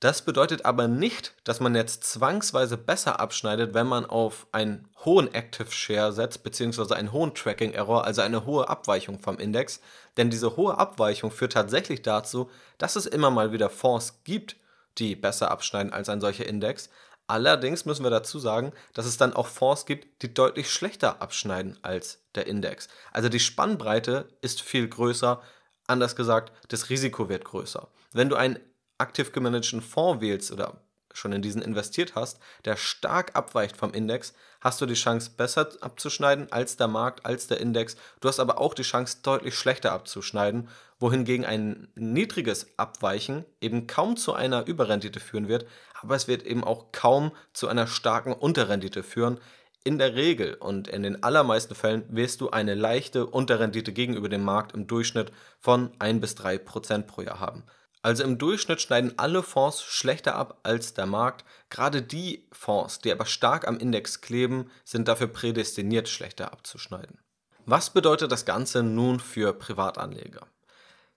Das 0.00 0.20
bedeutet 0.20 0.66
aber 0.66 0.88
nicht, 0.88 1.32
dass 1.44 1.60
man 1.60 1.74
jetzt 1.74 2.04
zwangsweise 2.04 2.76
besser 2.76 3.18
abschneidet, 3.18 3.72
wenn 3.72 3.86
man 3.86 4.04
auf 4.04 4.46
einen 4.52 4.88
hohen 5.06 5.32
Active 5.32 5.70
Share 5.70 6.12
setzt, 6.12 6.42
beziehungsweise 6.42 6.94
einen 6.94 7.12
hohen 7.12 7.34
Tracking 7.34 7.72
Error, 7.72 8.04
also 8.04 8.20
eine 8.20 8.44
hohe 8.44 8.68
Abweichung 8.68 9.18
vom 9.18 9.38
Index. 9.38 9.80
Denn 10.18 10.28
diese 10.28 10.58
hohe 10.58 10.76
Abweichung 10.76 11.30
führt 11.30 11.54
tatsächlich 11.54 12.02
dazu, 12.02 12.50
dass 12.76 12.96
es 12.96 13.06
immer 13.06 13.30
mal 13.30 13.52
wieder 13.52 13.70
Fonds 13.70 14.20
gibt, 14.24 14.56
die 14.98 15.16
besser 15.16 15.50
abschneiden 15.50 15.94
als 15.94 16.10
ein 16.10 16.20
solcher 16.20 16.46
Index. 16.46 16.90
Allerdings 17.28 17.84
müssen 17.84 18.04
wir 18.04 18.10
dazu 18.10 18.38
sagen, 18.38 18.72
dass 18.94 19.06
es 19.06 19.16
dann 19.16 19.34
auch 19.34 19.48
Fonds 19.48 19.84
gibt, 19.86 20.22
die 20.22 20.32
deutlich 20.32 20.70
schlechter 20.70 21.20
abschneiden 21.20 21.76
als 21.82 22.20
der 22.36 22.46
Index. 22.46 22.88
Also 23.12 23.28
die 23.28 23.40
Spannbreite 23.40 24.28
ist 24.42 24.62
viel 24.62 24.88
größer, 24.88 25.42
anders 25.88 26.14
gesagt, 26.14 26.52
das 26.68 26.88
Risiko 26.88 27.28
wird 27.28 27.44
größer. 27.44 27.88
Wenn 28.12 28.28
du 28.28 28.36
einen 28.36 28.60
aktiv 28.98 29.32
gemanagten 29.32 29.82
Fonds 29.82 30.20
wählst 30.20 30.52
oder 30.52 30.80
schon 31.12 31.32
in 31.32 31.42
diesen 31.42 31.62
investiert 31.62 32.14
hast, 32.14 32.38
der 32.64 32.76
stark 32.76 33.34
abweicht 33.34 33.76
vom 33.76 33.92
Index, 33.92 34.34
hast 34.60 34.80
du 34.80 34.86
die 34.86 34.94
Chance, 34.94 35.30
besser 35.36 35.68
abzuschneiden 35.80 36.52
als 36.52 36.76
der 36.76 36.88
Markt, 36.88 37.24
als 37.24 37.46
der 37.46 37.60
Index. 37.60 37.96
Du 38.20 38.28
hast 38.28 38.38
aber 38.38 38.60
auch 38.60 38.74
die 38.74 38.82
Chance, 38.82 39.18
deutlich 39.22 39.54
schlechter 39.54 39.92
abzuschneiden, 39.92 40.68
wohingegen 40.98 41.44
ein 41.44 41.88
niedriges 41.94 42.78
Abweichen 42.78 43.44
eben 43.60 43.86
kaum 43.86 44.16
zu 44.16 44.32
einer 44.32 44.66
Überrendite 44.66 45.20
führen 45.20 45.48
wird, 45.48 45.66
aber 46.00 46.14
es 46.14 46.28
wird 46.28 46.44
eben 46.44 46.64
auch 46.64 46.92
kaum 46.92 47.32
zu 47.52 47.68
einer 47.68 47.86
starken 47.86 48.32
Unterrendite 48.32 49.02
führen. 49.02 49.38
In 49.84 49.98
der 49.98 50.14
Regel 50.14 50.54
und 50.54 50.88
in 50.88 51.02
den 51.02 51.22
allermeisten 51.22 51.74
Fällen 51.74 52.04
wirst 52.08 52.40
du 52.40 52.50
eine 52.50 52.74
leichte 52.74 53.26
Unterrendite 53.26 53.92
gegenüber 53.92 54.28
dem 54.28 54.42
Markt 54.42 54.72
im 54.72 54.86
Durchschnitt 54.86 55.30
von 55.60 55.92
1 56.00 56.20
bis 56.20 56.34
3 56.34 56.58
Prozent 56.58 57.06
pro 57.06 57.22
Jahr 57.22 57.38
haben. 57.38 57.64
Also 58.02 58.22
im 58.22 58.38
Durchschnitt 58.38 58.80
schneiden 58.80 59.14
alle 59.16 59.42
Fonds 59.42 59.82
schlechter 59.82 60.36
ab 60.36 60.60
als 60.62 60.94
der 60.94 61.06
Markt. 61.06 61.44
Gerade 61.70 62.02
die 62.02 62.48
Fonds, 62.52 63.00
die 63.00 63.12
aber 63.12 63.26
stark 63.26 63.66
am 63.66 63.78
Index 63.78 64.20
kleben, 64.20 64.70
sind 64.84 65.08
dafür 65.08 65.26
prädestiniert, 65.26 66.08
schlechter 66.08 66.52
abzuschneiden. 66.52 67.18
Was 67.64 67.90
bedeutet 67.90 68.30
das 68.30 68.44
Ganze 68.44 68.84
nun 68.84 69.18
für 69.18 69.52
Privatanleger? 69.52 70.46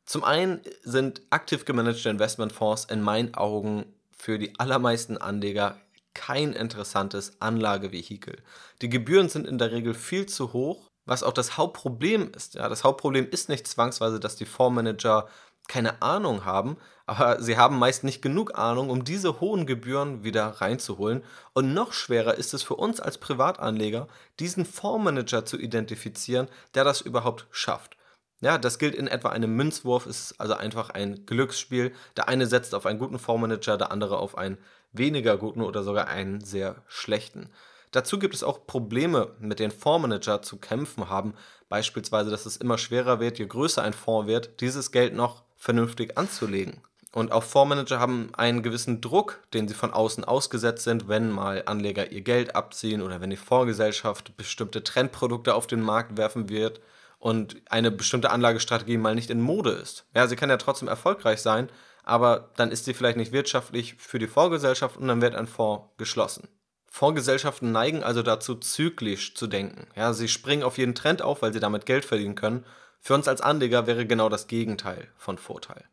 Zum 0.10 0.24
einen 0.24 0.62
sind 0.82 1.22
aktiv 1.30 1.66
gemanagte 1.66 2.10
Investmentfonds 2.10 2.86
in 2.86 3.00
meinen 3.00 3.36
Augen 3.36 3.86
für 4.18 4.39
die 4.39 4.60
allermeisten 4.60 5.20
Anleger 5.20 5.78
kein 6.16 6.54
interessantes 6.54 7.39
Anlagevehikel. 7.39 8.42
Die 8.82 8.89
Gebühren 8.89 9.30
sind 9.30 9.46
in 9.46 9.60
der 9.60 9.72
Regel 9.72 9.94
viel 9.94 10.25
zu 10.25 10.51
hoch, 10.51 10.89
was 11.06 11.22
auch 11.22 11.32
das 11.32 11.58
Hauptproblem 11.58 12.32
ist. 12.36 12.56
Ja, 12.56 12.70
das 12.70 12.84
Hauptproblem 12.84 13.30
ist 13.30 13.50
nicht 13.50 13.68
zwangsweise, 13.68 14.20
dass 14.20 14.36
die 14.36 14.48
Fondsmanager 14.48 15.28
keine 15.68 16.01
Ahnung 16.01 16.44
haben, 16.44 16.78
aber 17.06 17.39
sie 17.39 17.58
haben 17.58 17.78
meist 17.78 18.04
nicht 18.04 18.24
genug 18.24 18.58
Ahnung, 18.58 18.89
um 18.89 19.04
diese 19.04 19.39
hohen 19.39 19.68
Gebühren 19.68 20.24
wieder 20.24 20.48
reinzuholen. 20.48 21.24
Und 21.54 21.75
noch 21.75 21.94
schwerer 21.94 22.34
ist 22.34 22.56
es 22.56 22.63
für 22.63 22.78
uns 22.78 23.00
als 23.00 23.20
Privatanleger, 23.20 24.08
diesen 24.39 24.66
Fondsmanager 24.66 25.46
zu 25.46 25.60
identifizieren, 25.60 26.48
der 26.74 26.84
das 26.84 27.00
überhaupt 27.00 27.46
schafft. 27.51 27.99
Ja, 28.41 28.58
das 28.58 28.79
gilt 28.79 28.96
in 28.96 29.08
etwa 29.08 29.29
einem 29.29 29.55
Münzwurf, 29.55 30.05
es 30.05 30.31
ist 30.31 30.39
also 30.39 30.53
einfach 30.53 30.89
ein 30.91 31.25
Glücksspiel. 31.25 31.91
Der 32.15 32.29
eine 32.29 32.48
setzt 32.48 32.74
auf 32.74 32.86
einen 32.86 33.00
guten 33.00 33.19
Fondsmanager, 33.19 33.77
der 33.77 33.91
andere 33.91 34.17
auf 34.17 34.38
einen 34.38 34.58
weniger 34.93 35.38
guten 35.38 35.62
oder 35.62 35.84
sogar 35.84 36.08
einen 36.08 36.41
sehr 36.41 36.77
schlechten. 36.88 37.50
Dazu 37.91 38.17
gibt 38.17 38.36
es 38.36 38.43
auch 38.43 38.65
Probleme, 38.65 39.36
mit 39.39 39.60
den 39.60 39.72
Fondsmanager 39.72 40.41
zu 40.41 40.58
kämpfen 40.58 41.10
haben. 41.10 41.34
Beispielsweise, 41.67 42.29
dass 42.29 42.46
es 42.46 42.55
immer 42.55 42.77
schwerer 42.77 43.19
wird, 43.19 43.39
je 43.39 43.46
größer 43.46 43.84
ein 43.84 43.93
Fonds 43.93 44.27
wird, 44.27 44.62
dieses 44.62 44.91
Geld 44.91 45.13
noch 45.13 45.43
vernünftig 45.58 46.17
anzulegen. 46.17 46.81
Und 47.12 47.34
auch 47.34 47.43
Fondsmanager 47.43 48.00
haben 48.00 48.29
einen 48.34 48.63
gewissen 48.63 49.01
Druck, 49.01 49.39
den 49.53 49.67
sie 49.67 49.74
von 49.74 49.91
außen 49.91 50.24
ausgesetzt 50.24 50.84
sind, 50.84 51.10
wenn 51.10 51.29
mal 51.29 51.63
Anleger 51.65 52.12
ihr 52.12 52.22
Geld 52.22 52.55
abziehen 52.55 53.01
oder 53.01 53.19
wenn 53.19 53.31
die 53.31 53.36
Fondsgesellschaft 53.36 54.38
bestimmte 54.38 54.84
Trendprodukte 54.84 55.55
auf 55.55 55.67
den 55.67 55.81
Markt 55.81 56.15
werfen 56.15 56.48
wird 56.48 56.79
und 57.20 57.62
eine 57.70 57.92
bestimmte 57.92 58.32
Anlagestrategie 58.32 58.98
mal 58.98 59.16
nicht 59.16 59.30
in 59.30 59.42
Mode 59.42 59.72
ist. 59.72 60.06
Ja, 60.16 60.28
sie 60.28 60.36
kann 60.36 60.50
ja 60.50 60.58
trotzdem 60.58 60.88
erfolgreich 60.88 61.42
sein, 61.42 61.70
aber 62.04 62.52
dann 62.56 62.72
ist 62.72 62.86
sie 62.86 62.94
vielleicht 62.94 63.18
nicht 63.18 63.32
wirtschaftlich 63.32 63.96
für 63.96 64.20
die 64.20 64.28
Fondsgesellschaft 64.28 64.98
und 64.98 65.08
dann 65.08 65.22
wird 65.22 65.36
ein 65.36 65.48
Fonds 65.48 65.90
geschlossen. 65.98 66.48
Fondsgesellschaften 66.88 67.72
neigen 67.72 68.04
also 68.04 68.24
dazu, 68.24 68.56
zyklisch 68.56 69.36
zu 69.36 69.46
denken. 69.46 69.88
Ja, 69.96 70.14
sie 70.14 70.28
springen 70.28 70.64
auf 70.64 70.80
jeden 70.80 70.96
Trend 70.96 71.22
auf, 71.22 71.44
weil 71.44 71.54
sie 71.54 71.60
damit 71.60 71.86
Geld 71.86 72.04
verdienen 72.04 72.36
können 72.36 72.66
für 73.00 73.14
uns 73.14 73.28
als 73.28 73.42
Anleger 73.42 73.88
wäre 73.88 74.06
genau 74.06 74.30
das 74.30 74.48
Gegenteil 74.48 75.08
von 75.18 75.38
Vorteil. 75.38 75.86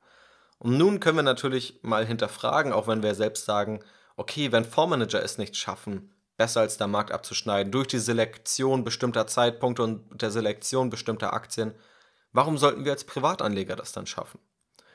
Und 0.59 0.77
nun 0.77 1.01
können 1.01 1.19
wir 1.19 1.23
natürlich 1.23 1.81
mal 1.83 2.07
hinterfragen, 2.07 2.73
auch 2.73 2.89
wenn 2.89 3.03
wir 3.03 3.15
selbst 3.15 3.45
sagen, 3.45 3.81
okay, 4.17 4.53
wenn 4.53 4.65
Fondsmanager 4.65 5.23
es 5.23 5.39
nicht 5.39 5.57
schaffen, 5.57 6.13
besser 6.37 6.61
als 6.61 6.77
der 6.77 6.87
Markt 6.87 7.13
abzuschneiden, 7.13 7.73
durch 7.73 7.89
die 7.89 7.99
Selektion 7.99 8.85
bestimmter 8.85 9.27
Zeitpunkte 9.27 9.83
und 9.83 10.23
der 10.23 10.31
Selektion 10.31 10.91
bestimmter 10.91 11.33
Aktien, 11.33 11.75
warum 12.33 12.59
sollten 12.59 12.85
wir 12.85 12.93
als 12.93 13.05
Privatanleger 13.05 13.77
das 13.77 13.93
dann 13.93 14.07
schaffen? 14.07 14.41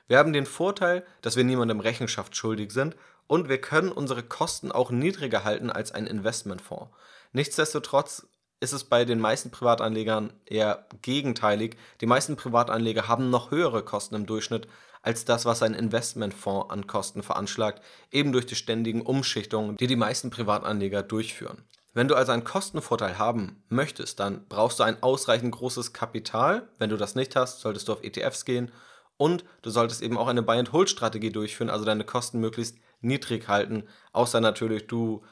Wir 0.08 0.18
haben 0.18 0.34
den 0.34 0.46
Vorteil, 0.46 1.06
dass 1.22 1.36
wir 1.36 1.44
niemandem 1.44 1.80
Rechenschaft 1.80 2.36
schuldig 2.36 2.72
sind 2.72 2.96
und 3.28 3.50
wir 3.50 3.62
können 3.62 3.92
unsere 3.92 4.24
Kosten 4.24 4.72
auch 4.72 4.92
niedriger 4.92 5.44
halten 5.44 5.70
als 5.70 5.92
ein 5.94 6.06
Investmentfonds. 6.06 6.92
Nichtsdestotrotz 7.32 8.28
ist 8.60 8.74
es 8.74 8.84
bei 8.84 9.06
den 9.06 9.20
meisten 9.20 9.50
Privatanlegern 9.50 10.34
eher 10.46 10.86
gegenteilig. 11.02 11.78
Die 12.02 12.06
meisten 12.06 12.36
Privatanleger 12.36 13.08
haben 13.08 13.30
noch 13.30 13.52
höhere 13.52 13.84
Kosten 13.84 14.16
im 14.16 14.26
Durchschnitt 14.26 14.68
als 15.01 15.25
das, 15.25 15.46
was 15.46 15.63
ein 15.63 15.74
Investmentfonds 15.74 16.70
an 16.70 16.87
Kosten 16.87 17.24
veranschlagt, 17.24 17.81
eben 18.11 18.31
durch 18.31 18.46
die 18.46 18.55
ständigen 18.55 19.01
Umschichtungen, 19.01 19.77
die 19.77 19.87
die 19.87 19.96
meisten 19.96 20.29
Privatanleger 20.29 21.03
durchführen. 21.03 21.64
Wenn 21.94 22.07
du 22.07 22.16
also 22.16 22.31
einen 22.31 22.46
Kostenvorteil 22.46 23.18
haben 23.18 23.64
möchtest, 23.68 24.20
dann 24.20 24.48
brauchst 24.48 24.79
du 24.79 24.83
ein 24.83 25.03
ausreichend 25.03 25.51
großes 25.51 25.92
Kapital. 25.92 26.70
Wenn 26.77 26.90
du 26.90 26.98
das 26.98 27.16
nicht 27.16 27.35
hast, 27.35 27.59
solltest 27.59 27.87
du 27.87 27.94
auf 27.94 28.03
ETFs 28.03 28.46
gehen 28.46 28.72
und 29.18 29.44
du 29.61 29.70
solltest 29.70 30.01
eben 30.01 30.18
auch 30.18 30.27
eine 30.27 30.42
Buy-and-Hold-Strategie 30.42 31.31
durchführen, 31.31 31.70
also 31.70 31.83
deine 31.83 32.05
Kosten 32.05 32.40
möglichst 32.40 32.77
niedrig 33.01 33.48
halten, 33.48 33.83
außer 34.14 34.40
natürlich 34.40 34.87
du 34.87 35.24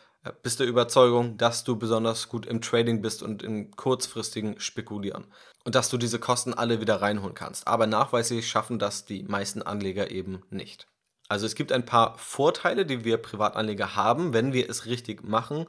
bist 0.44 0.60
der 0.60 0.68
Überzeugung, 0.68 1.38
dass 1.38 1.64
du 1.64 1.78
besonders 1.78 2.30
gut 2.30 2.46
im 2.46 2.62
Trading 2.62 3.02
bist 3.02 3.24
und 3.24 3.44
im 3.44 3.72
kurzfristigen 3.72 4.60
Spekulieren. 4.60 5.26
Und 5.64 5.76
dass 5.76 5.90
du 5.90 5.98
diese 5.98 6.20
Kosten 6.20 6.54
alle 6.54 6.82
wieder 6.82 7.02
reinholen 7.02 7.36
kannst. 7.36 7.68
Aber 7.68 7.88
nachweislich 7.88 8.48
schaffen 8.48 8.80
das 8.80 9.06
die 9.06 9.24
meisten 9.24 9.62
Anleger 9.62 10.12
eben 10.12 10.42
nicht. 10.50 10.88
Also 11.28 11.46
es 11.46 11.56
gibt 11.56 11.72
ein 11.72 11.86
paar 11.86 12.18
Vorteile, 12.18 12.86
die 12.86 13.04
wir 13.04 13.18
Privatanleger 13.18 13.96
haben, 13.96 14.34
wenn 14.34 14.52
wir 14.52 14.70
es 14.70 14.86
richtig 14.86 15.24
machen. 15.24 15.68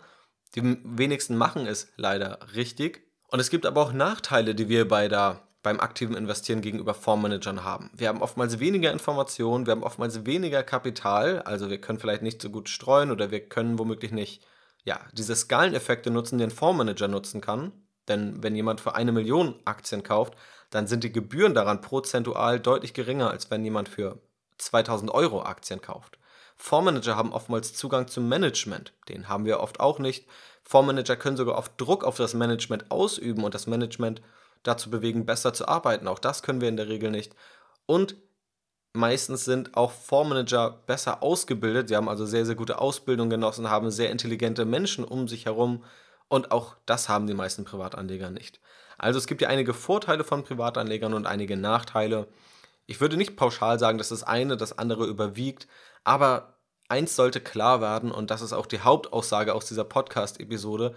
Die 0.55 0.63
wenigsten 0.85 1.37
machen 1.37 1.67
es 1.67 1.93
leider 1.97 2.39
richtig. 2.55 3.07
Und 3.29 3.41
es 3.41 3.51
gibt 3.51 3.67
aber 3.67 3.83
auch 3.83 3.93
Nachteile, 3.93 4.55
die 4.55 4.69
wir 4.69 4.89
bei 4.89 5.09
der 5.09 5.47
beim 5.63 5.81
aktiven 5.81 6.17
Investieren 6.17 6.63
gegenüber 6.63 6.95
Fondsmanagern 6.95 7.65
haben. 7.65 7.91
Wir 7.95 8.09
haben 8.09 8.23
oftmals 8.23 8.61
weniger 8.61 8.93
Informationen, 8.93 9.67
wir 9.67 9.73
haben 9.73 9.83
oftmals 9.83 10.25
weniger 10.25 10.63
Kapital, 10.63 11.43
also 11.43 11.69
wir 11.69 11.81
können 11.81 11.99
vielleicht 11.99 12.23
nicht 12.23 12.41
so 12.41 12.51
gut 12.51 12.69
streuen 12.69 13.11
oder 13.11 13.31
wir 13.31 13.47
können 13.49 13.79
womöglich 13.79 14.13
nicht 14.13 14.43
ja, 14.85 15.01
diese 15.13 15.37
Skaleneffekte 15.37 16.11
nutzen, 16.11 16.39
die 16.39 16.45
ein 16.45 16.51
Fondsmanager 16.51 17.09
nutzen 17.09 17.41
kann. 17.41 17.73
Denn 18.09 18.43
wenn 18.43 18.57
jemand 18.57 18.81
für 18.81 18.95
eine 18.95 19.13
Million 19.13 19.55
Aktien 19.65 20.03
kauft, 20.03 20.35
dann 20.71 20.87
sind 20.87 21.05
die 21.05 21.13
Gebühren 21.13 21.55
daran 21.55 21.81
prozentual 21.81 22.59
deutlich 22.59 22.95
geringer, 22.95 23.31
als 23.31 23.51
wenn 23.51 23.65
jemand 23.65 23.89
für 23.89 24.19
2000 24.59 25.11
Euro 25.11 25.43
Aktien 25.43 25.81
kauft. 25.81 26.19
Fondsmanager 26.57 27.17
haben 27.17 27.33
oftmals 27.33 27.75
Zugang 27.75 28.09
zum 28.09 28.29
Management. 28.29 28.93
Den 29.09 29.29
haben 29.29 29.45
wir 29.45 29.61
oft 29.61 29.81
auch 29.81 29.99
nicht. 29.99 30.27
Fondsmanager 30.65 31.17
können 31.17 31.37
sogar 31.37 31.57
oft 31.57 31.73
Druck 31.79 32.05
auf 32.05 32.17
das 32.17 32.35
Management 32.35 32.91
ausüben 32.91 33.45
und 33.45 33.55
das 33.55 33.67
Management 33.67 34.23
dazu 34.63 34.91
bewegen, 34.91 35.27
besser 35.27 35.53
zu 35.53 35.69
arbeiten. 35.69 36.09
Auch 36.09 36.19
das 36.19 36.43
können 36.43 36.61
wir 36.61 36.69
in 36.69 36.77
der 36.77 36.89
Regel 36.89 37.11
nicht. 37.11 37.35
Und 37.87 38.17
meistens 38.93 39.45
sind 39.45 39.77
auch 39.77 39.93
Fondsmanager 39.93 40.83
besser 40.87 41.23
ausgebildet. 41.23 41.89
Sie 41.89 41.97
haben 41.97 42.09
also 42.09 42.27
sehr, 42.27 42.47
sehr 42.47 42.55
gute 42.55 42.79
Ausbildung 42.79 43.31
genossen, 43.31 43.71
haben 43.71 43.91
sehr 43.91 44.11
intelligente 44.11 44.65
Menschen 44.65 45.05
um 45.05 45.29
sich 45.29 45.47
herum. 45.47 45.85
Und 46.29 46.53
auch 46.53 46.77
das 46.87 47.09
haben 47.09 47.27
die 47.27 47.35
meisten 47.35 47.65
Privatanleger 47.65 48.31
nicht. 48.31 48.61
Also 48.99 49.19
es 49.19 49.27
gibt 49.27 49.41
ja 49.41 49.49
einige 49.49 49.75
Vorteile 49.75 50.25
von 50.25 50.45
Privatanlegern 50.45 51.15
und 51.15 51.27
einige 51.27 51.57
Nachteile. 51.57 52.29
Ich 52.87 53.01
würde 53.01 53.17
nicht 53.17 53.37
pauschal 53.37 53.79
sagen, 53.79 53.99
dass 53.99 54.11
das 54.11 54.23
eine 54.23 54.57
das 54.57 54.77
andere 54.79 55.07
überwiegt, 55.07 55.67
aber 56.05 56.59
eins 56.89 57.17
sollte 57.17 57.41
klar 57.41 57.81
werden, 57.81 58.11
und 58.11 58.31
das 58.31 58.43
ist 58.43 58.53
auch 58.53 58.67
die 58.67 58.81
Hauptaussage 58.81 59.55
aus 59.55 59.67
dieser 59.67 59.85
Podcast-Episode, 59.85 60.95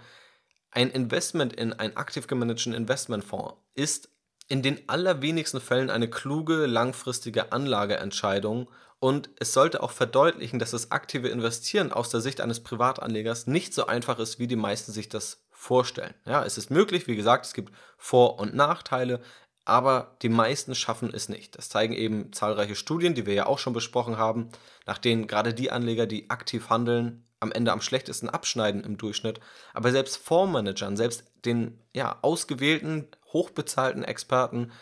ein 0.74 0.90
Investment 0.90 1.52
in 1.52 1.72
einen 1.72 1.96
aktiv 1.96 2.26
gemanagten 2.26 2.74
Investmentfonds 2.74 3.54
ist 3.74 4.10
in 4.48 4.60
den 4.62 4.88
allerwenigsten 4.88 5.60
Fällen 5.60 5.88
eine 5.88 6.10
kluge, 6.10 6.66
langfristige 6.66 7.52
Anlageentscheidung 7.52 8.68
und 8.98 9.30
es 9.38 9.52
sollte 9.52 9.82
auch 9.82 9.90
verdeutlichen, 9.90 10.58
dass 10.58 10.72
das 10.72 10.90
aktive 10.90 11.28
Investieren 11.28 11.92
aus 11.92 12.10
der 12.10 12.20
Sicht 12.20 12.40
eines 12.40 12.60
Privatanlegers 12.60 13.46
nicht 13.46 13.72
so 13.72 13.86
einfach 13.86 14.18
ist, 14.18 14.38
wie 14.38 14.46
die 14.46 14.56
meisten 14.56 14.92
sich 14.92 15.08
das 15.08 15.46
vorstellen. 15.50 16.14
Ja, 16.26 16.44
es 16.44 16.58
ist 16.58 16.70
möglich, 16.70 17.06
wie 17.06 17.16
gesagt, 17.16 17.46
es 17.46 17.54
gibt 17.54 17.72
Vor- 17.96 18.38
und 18.38 18.54
Nachteile, 18.54 19.20
aber 19.64 20.16
die 20.22 20.28
meisten 20.28 20.74
schaffen 20.74 21.12
es 21.14 21.28
nicht. 21.28 21.56
Das 21.56 21.68
zeigen 21.68 21.94
eben 21.94 22.32
zahlreiche 22.32 22.76
Studien, 22.76 23.14
die 23.14 23.24
wir 23.24 23.34
ja 23.34 23.46
auch 23.46 23.58
schon 23.58 23.72
besprochen 23.72 24.18
haben, 24.18 24.50
nach 24.86 24.98
denen 24.98 25.26
gerade 25.26 25.54
die 25.54 25.70
Anleger, 25.70 26.06
die 26.06 26.28
aktiv 26.28 26.68
handeln, 26.68 27.23
am 27.44 27.52
Ende 27.52 27.70
am 27.70 27.80
schlechtesten 27.80 28.28
abschneiden 28.28 28.82
im 28.82 28.98
Durchschnitt. 28.98 29.38
Aber 29.72 29.92
selbst 29.92 30.16
Fondsmanagern, 30.16 30.96
selbst 30.96 31.24
den 31.44 31.78
ja, 31.92 32.18
ausgewählten, 32.22 33.06
hochbezahlten 33.32 34.02
Experten 34.02 34.72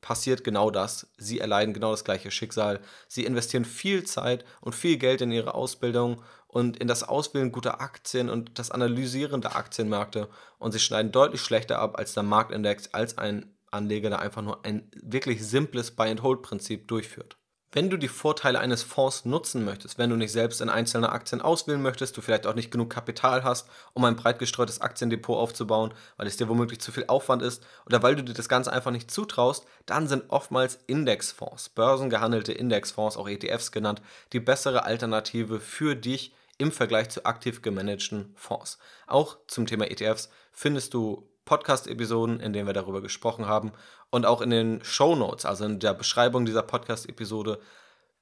passiert 0.00 0.44
genau 0.44 0.70
das. 0.70 1.08
Sie 1.18 1.40
erleiden 1.40 1.74
genau 1.74 1.90
das 1.90 2.04
gleiche 2.04 2.30
Schicksal. 2.30 2.80
Sie 3.08 3.24
investieren 3.24 3.64
viel 3.64 4.04
Zeit 4.04 4.44
und 4.60 4.74
viel 4.74 4.98
Geld 4.98 5.20
in 5.20 5.32
ihre 5.32 5.54
Ausbildung 5.54 6.22
und 6.46 6.76
in 6.76 6.88
das 6.88 7.02
Auswählen 7.02 7.52
guter 7.52 7.80
Aktien 7.80 8.30
und 8.30 8.58
das 8.58 8.70
Analysieren 8.70 9.40
der 9.40 9.56
Aktienmärkte 9.56 10.28
und 10.58 10.72
sie 10.72 10.78
schneiden 10.78 11.12
deutlich 11.12 11.40
schlechter 11.40 11.78
ab 11.78 11.98
als 11.98 12.14
der 12.14 12.22
Marktindex, 12.22 12.94
als 12.94 13.18
ein 13.18 13.56
Anleger, 13.70 14.10
der 14.10 14.20
einfach 14.20 14.42
nur 14.42 14.64
ein 14.64 14.90
wirklich 15.02 15.44
simples 15.44 15.90
Buy-and-Hold-Prinzip 15.90 16.88
durchführt. 16.88 17.36
Wenn 17.72 17.90
du 17.90 17.96
die 17.96 18.08
Vorteile 18.08 18.60
eines 18.60 18.82
Fonds 18.82 19.24
nutzen 19.24 19.64
möchtest, 19.64 19.98
wenn 19.98 20.10
du 20.10 20.16
nicht 20.16 20.32
selbst 20.32 20.60
in 20.60 20.68
einzelne 20.68 21.10
Aktien 21.10 21.42
auswählen 21.42 21.82
möchtest, 21.82 22.16
du 22.16 22.20
vielleicht 22.20 22.46
auch 22.46 22.54
nicht 22.54 22.70
genug 22.70 22.90
Kapital 22.90 23.44
hast, 23.44 23.68
um 23.92 24.04
ein 24.04 24.16
breit 24.16 24.38
gestreutes 24.38 24.80
Aktiendepot 24.80 25.36
aufzubauen, 25.36 25.92
weil 26.16 26.26
es 26.26 26.36
dir 26.36 26.48
womöglich 26.48 26.80
zu 26.80 26.92
viel 26.92 27.04
Aufwand 27.08 27.42
ist 27.42 27.62
oder 27.84 28.02
weil 28.02 28.16
du 28.16 28.22
dir 28.22 28.34
das 28.34 28.48
Ganze 28.48 28.72
einfach 28.72 28.92
nicht 28.92 29.10
zutraust, 29.10 29.66
dann 29.84 30.06
sind 30.06 30.24
oftmals 30.28 30.78
Indexfonds, 30.86 31.68
börsengehandelte 31.70 32.52
Indexfonds, 32.52 33.16
auch 33.16 33.28
ETFs 33.28 33.72
genannt, 33.72 34.00
die 34.32 34.40
bessere 34.40 34.84
Alternative 34.84 35.60
für 35.60 35.96
dich 35.96 36.32
im 36.58 36.72
Vergleich 36.72 37.10
zu 37.10 37.26
aktiv 37.26 37.62
gemanagten 37.62 38.32
Fonds. 38.36 38.78
Auch 39.06 39.36
zum 39.46 39.66
Thema 39.66 39.90
ETFs 39.90 40.30
findest 40.52 40.94
du 40.94 41.28
Podcast-Episoden, 41.46 42.40
in 42.40 42.52
denen 42.52 42.66
wir 42.66 42.74
darüber 42.74 43.00
gesprochen 43.00 43.46
haben. 43.46 43.72
Und 44.10 44.26
auch 44.26 44.42
in 44.42 44.50
den 44.50 44.84
Show 44.84 45.16
Notes, 45.16 45.46
also 45.46 45.64
in 45.64 45.80
der 45.80 45.94
Beschreibung 45.94 46.44
dieser 46.44 46.62
Podcast-Episode, 46.62 47.58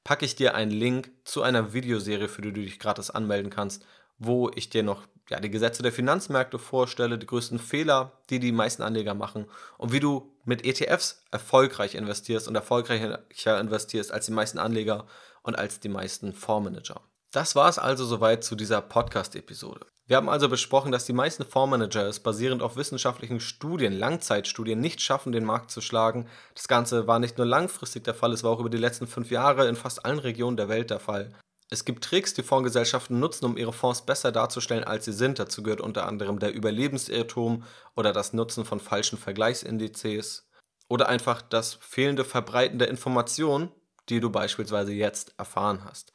packe 0.04 0.24
ich 0.24 0.36
dir 0.36 0.54
einen 0.54 0.70
Link 0.70 1.10
zu 1.24 1.42
einer 1.42 1.72
Videoserie, 1.72 2.28
für 2.28 2.42
die 2.42 2.52
du 2.52 2.60
dich 2.60 2.78
gratis 2.78 3.10
anmelden 3.10 3.50
kannst, 3.50 3.84
wo 4.18 4.50
ich 4.54 4.70
dir 4.70 4.84
noch 4.84 5.02
ja, 5.30 5.40
die 5.40 5.50
Gesetze 5.50 5.82
der 5.82 5.92
Finanzmärkte 5.92 6.58
vorstelle, 6.58 7.18
die 7.18 7.26
größten 7.26 7.58
Fehler, 7.58 8.12
die 8.30 8.38
die 8.38 8.52
meisten 8.52 8.82
Anleger 8.82 9.14
machen 9.14 9.46
und 9.78 9.92
wie 9.92 10.00
du 10.00 10.36
mit 10.44 10.64
ETFs 10.64 11.24
erfolgreich 11.30 11.94
investierst 11.94 12.46
und 12.46 12.54
erfolgreicher 12.54 13.60
investierst 13.60 14.12
als 14.12 14.26
die 14.26 14.32
meisten 14.32 14.58
Anleger 14.58 15.06
und 15.42 15.58
als 15.58 15.80
die 15.80 15.88
meisten 15.88 16.34
Fondsmanager. 16.34 17.00
Das 17.34 17.56
war 17.56 17.68
es 17.68 17.80
also 17.80 18.04
soweit 18.04 18.44
zu 18.44 18.54
dieser 18.54 18.80
Podcast-Episode. 18.80 19.86
Wir 20.06 20.18
haben 20.18 20.28
also 20.28 20.48
besprochen, 20.48 20.92
dass 20.92 21.04
die 21.04 21.12
meisten 21.12 21.44
Fondsmanager 21.44 22.06
es 22.06 22.20
basierend 22.20 22.62
auf 22.62 22.76
wissenschaftlichen 22.76 23.40
Studien, 23.40 23.92
Langzeitstudien, 23.92 24.78
nicht 24.78 25.00
schaffen, 25.00 25.32
den 25.32 25.44
Markt 25.44 25.72
zu 25.72 25.80
schlagen. 25.80 26.28
Das 26.54 26.68
Ganze 26.68 27.08
war 27.08 27.18
nicht 27.18 27.36
nur 27.36 27.46
langfristig 27.48 28.04
der 28.04 28.14
Fall, 28.14 28.32
es 28.32 28.44
war 28.44 28.52
auch 28.52 28.60
über 28.60 28.70
die 28.70 28.78
letzten 28.78 29.08
fünf 29.08 29.32
Jahre 29.32 29.66
in 29.66 29.74
fast 29.74 30.04
allen 30.04 30.20
Regionen 30.20 30.56
der 30.56 30.68
Welt 30.68 30.90
der 30.90 31.00
Fall. 31.00 31.34
Es 31.70 31.84
gibt 31.84 32.04
Tricks, 32.04 32.34
die 32.34 32.44
Fondsgesellschaften 32.44 33.18
nutzen, 33.18 33.46
um 33.46 33.56
ihre 33.56 33.72
Fonds 33.72 34.06
besser 34.06 34.30
darzustellen, 34.30 34.84
als 34.84 35.04
sie 35.04 35.12
sind. 35.12 35.40
Dazu 35.40 35.64
gehört 35.64 35.80
unter 35.80 36.06
anderem 36.06 36.38
der 36.38 36.54
Überlebensirrtum 36.54 37.64
oder 37.96 38.12
das 38.12 38.32
Nutzen 38.32 38.64
von 38.64 38.78
falschen 38.78 39.18
Vergleichsindizes 39.18 40.48
oder 40.86 41.08
einfach 41.08 41.42
das 41.42 41.74
fehlende 41.80 42.24
Verbreiten 42.24 42.78
der 42.78 42.90
Informationen, 42.90 43.72
die 44.08 44.20
du 44.20 44.30
beispielsweise 44.30 44.92
jetzt 44.92 45.34
erfahren 45.36 45.84
hast. 45.84 46.12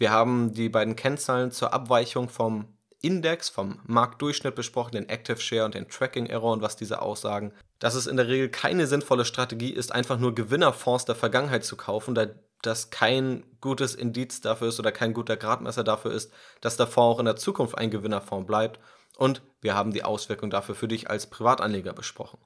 Wir 0.00 0.10
haben 0.10 0.54
die 0.54 0.70
beiden 0.70 0.96
Kennzahlen 0.96 1.52
zur 1.52 1.74
Abweichung 1.74 2.30
vom 2.30 2.64
Index, 3.02 3.50
vom 3.50 3.80
Marktdurchschnitt 3.84 4.54
besprochen, 4.54 4.92
den 4.92 5.10
Active 5.10 5.38
Share 5.38 5.66
und 5.66 5.74
den 5.74 5.90
Tracking 5.90 6.24
Error 6.24 6.54
und 6.54 6.62
was 6.62 6.74
diese 6.74 7.02
aussagen. 7.02 7.52
Dass 7.80 7.94
es 7.94 8.06
in 8.06 8.16
der 8.16 8.26
Regel 8.26 8.48
keine 8.48 8.86
sinnvolle 8.86 9.26
Strategie 9.26 9.74
ist, 9.74 9.92
einfach 9.92 10.18
nur 10.18 10.34
Gewinnerfonds 10.34 11.04
der 11.04 11.16
Vergangenheit 11.16 11.66
zu 11.66 11.76
kaufen, 11.76 12.14
da 12.14 12.28
das 12.62 12.88
kein 12.88 13.44
gutes 13.60 13.94
Indiz 13.94 14.40
dafür 14.40 14.68
ist 14.68 14.80
oder 14.80 14.90
kein 14.90 15.12
guter 15.12 15.36
Gradmesser 15.36 15.84
dafür 15.84 16.12
ist, 16.12 16.32
dass 16.62 16.78
der 16.78 16.86
Fonds 16.86 17.16
auch 17.16 17.18
in 17.18 17.26
der 17.26 17.36
Zukunft 17.36 17.76
ein 17.76 17.90
Gewinnerfonds 17.90 18.46
bleibt. 18.46 18.80
Und 19.18 19.42
wir 19.60 19.74
haben 19.74 19.92
die 19.92 20.04
Auswirkungen 20.04 20.50
dafür 20.50 20.74
für 20.74 20.88
dich 20.88 21.10
als 21.10 21.26
Privatanleger 21.26 21.92
besprochen. 21.92 22.38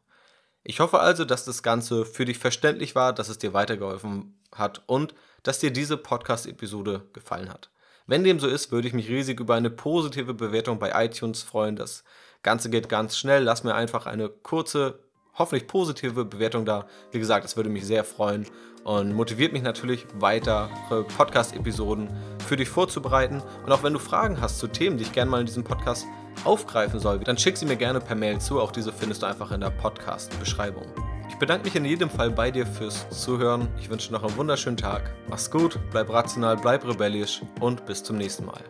Ich 0.65 0.81
hoffe 0.81 0.99
also, 0.99 1.25
dass 1.25 1.45
das 1.45 1.63
Ganze 1.63 2.05
für 2.05 2.25
dich 2.25 2.39
verständlich 2.39 2.97
war, 2.97 3.13
dass 3.13 3.29
es 3.29 3.39
dir 3.39 3.53
weitergeholfen 3.53 4.41
hat 4.55 4.83
und 4.87 5.15
dass 5.43 5.59
dir 5.59 5.73
diese 5.73 5.97
Podcast-Episode 5.97 7.03
gefallen 7.13 7.51
hat. 7.51 7.71
Wenn 8.07 8.25
dem 8.25 8.39
so 8.39 8.47
ist, 8.47 8.71
würde 8.71 8.89
ich 8.89 8.95
mich 8.95 9.09
riesig 9.09 9.41
über 9.41 9.55
eine 9.55 9.71
positive 9.71 10.35
Bewertung 10.35 10.79
bei 10.79 11.05
iTunes 11.05 11.43
freuen. 11.43 11.77
Das 11.77 12.05
Ganze 12.43 12.69
geht 12.69 12.89
ganz 12.89 13.17
schnell. 13.17 13.43
Lass 13.43 13.65
mir 13.65 13.75
einfach 13.75 14.07
eine 14.07 14.29
kurze, 14.29 14.99
hoffentlich 15.39 15.67
positive 15.67 16.25
Bewertung 16.25 16.67
da. 16.67 16.87
Wie 17.13 17.19
gesagt, 17.19 17.45
das 17.45 17.57
würde 17.57 17.71
mich 17.71 17.87
sehr 17.87 18.05
freuen 18.05 18.47
und 18.85 19.15
motiviert 19.15 19.55
mich 19.55 19.63
natürlich, 19.63 20.07
weitere 20.15 20.69
Podcast-Episoden 21.17 22.09
für 22.47 22.57
dich 22.57 22.69
vorzubereiten. 22.69 23.43
Und 23.65 23.73
auch 23.73 23.83
wenn 23.83 23.95
du 23.95 23.99
Fragen 23.99 24.41
hast 24.41 24.59
zu 24.59 24.69
Themen, 24.69 24.99
die 24.99 25.05
ich 25.05 25.13
gerne 25.13 25.31
mal 25.31 25.41
in 25.41 25.47
diesem 25.47 25.65
Podcast 25.65 26.07
aufgreifen 26.45 27.01
soll, 27.01 27.21
dann 27.21 27.39
schick 27.39 27.57
sie 27.57 27.65
mir 27.65 27.77
gerne 27.77 28.01
per 28.01 28.17
Mail 28.17 28.39
zu. 28.41 28.61
Auch 28.61 28.73
diese 28.73 28.93
findest 28.93 29.23
du 29.23 29.27
einfach 29.27 29.51
in 29.51 29.63
der 29.63 29.71
Podcast-Beschreibung. 29.71 31.14
Ich 31.45 31.47
bedanke 31.47 31.67
mich 31.67 31.77
in 31.77 31.85
jedem 31.85 32.09
Fall 32.09 32.31
bei 32.31 32.51
dir 32.51 32.65
fürs 32.65 33.07
Zuhören. 33.11 33.69
Ich 33.79 33.91
wünsche 33.91 34.11
noch 34.11 34.25
einen 34.25 34.35
wunderschönen 34.39 34.79
Tag. 34.79 35.13
Mach's 35.29 35.51
gut, 35.51 35.79
bleib 35.91 36.09
rational, 36.09 36.57
bleib 36.57 36.89
rebellisch 36.89 37.43
und 37.61 37.85
bis 37.85 38.03
zum 38.03 38.17
nächsten 38.17 38.47
Mal. 38.47 38.65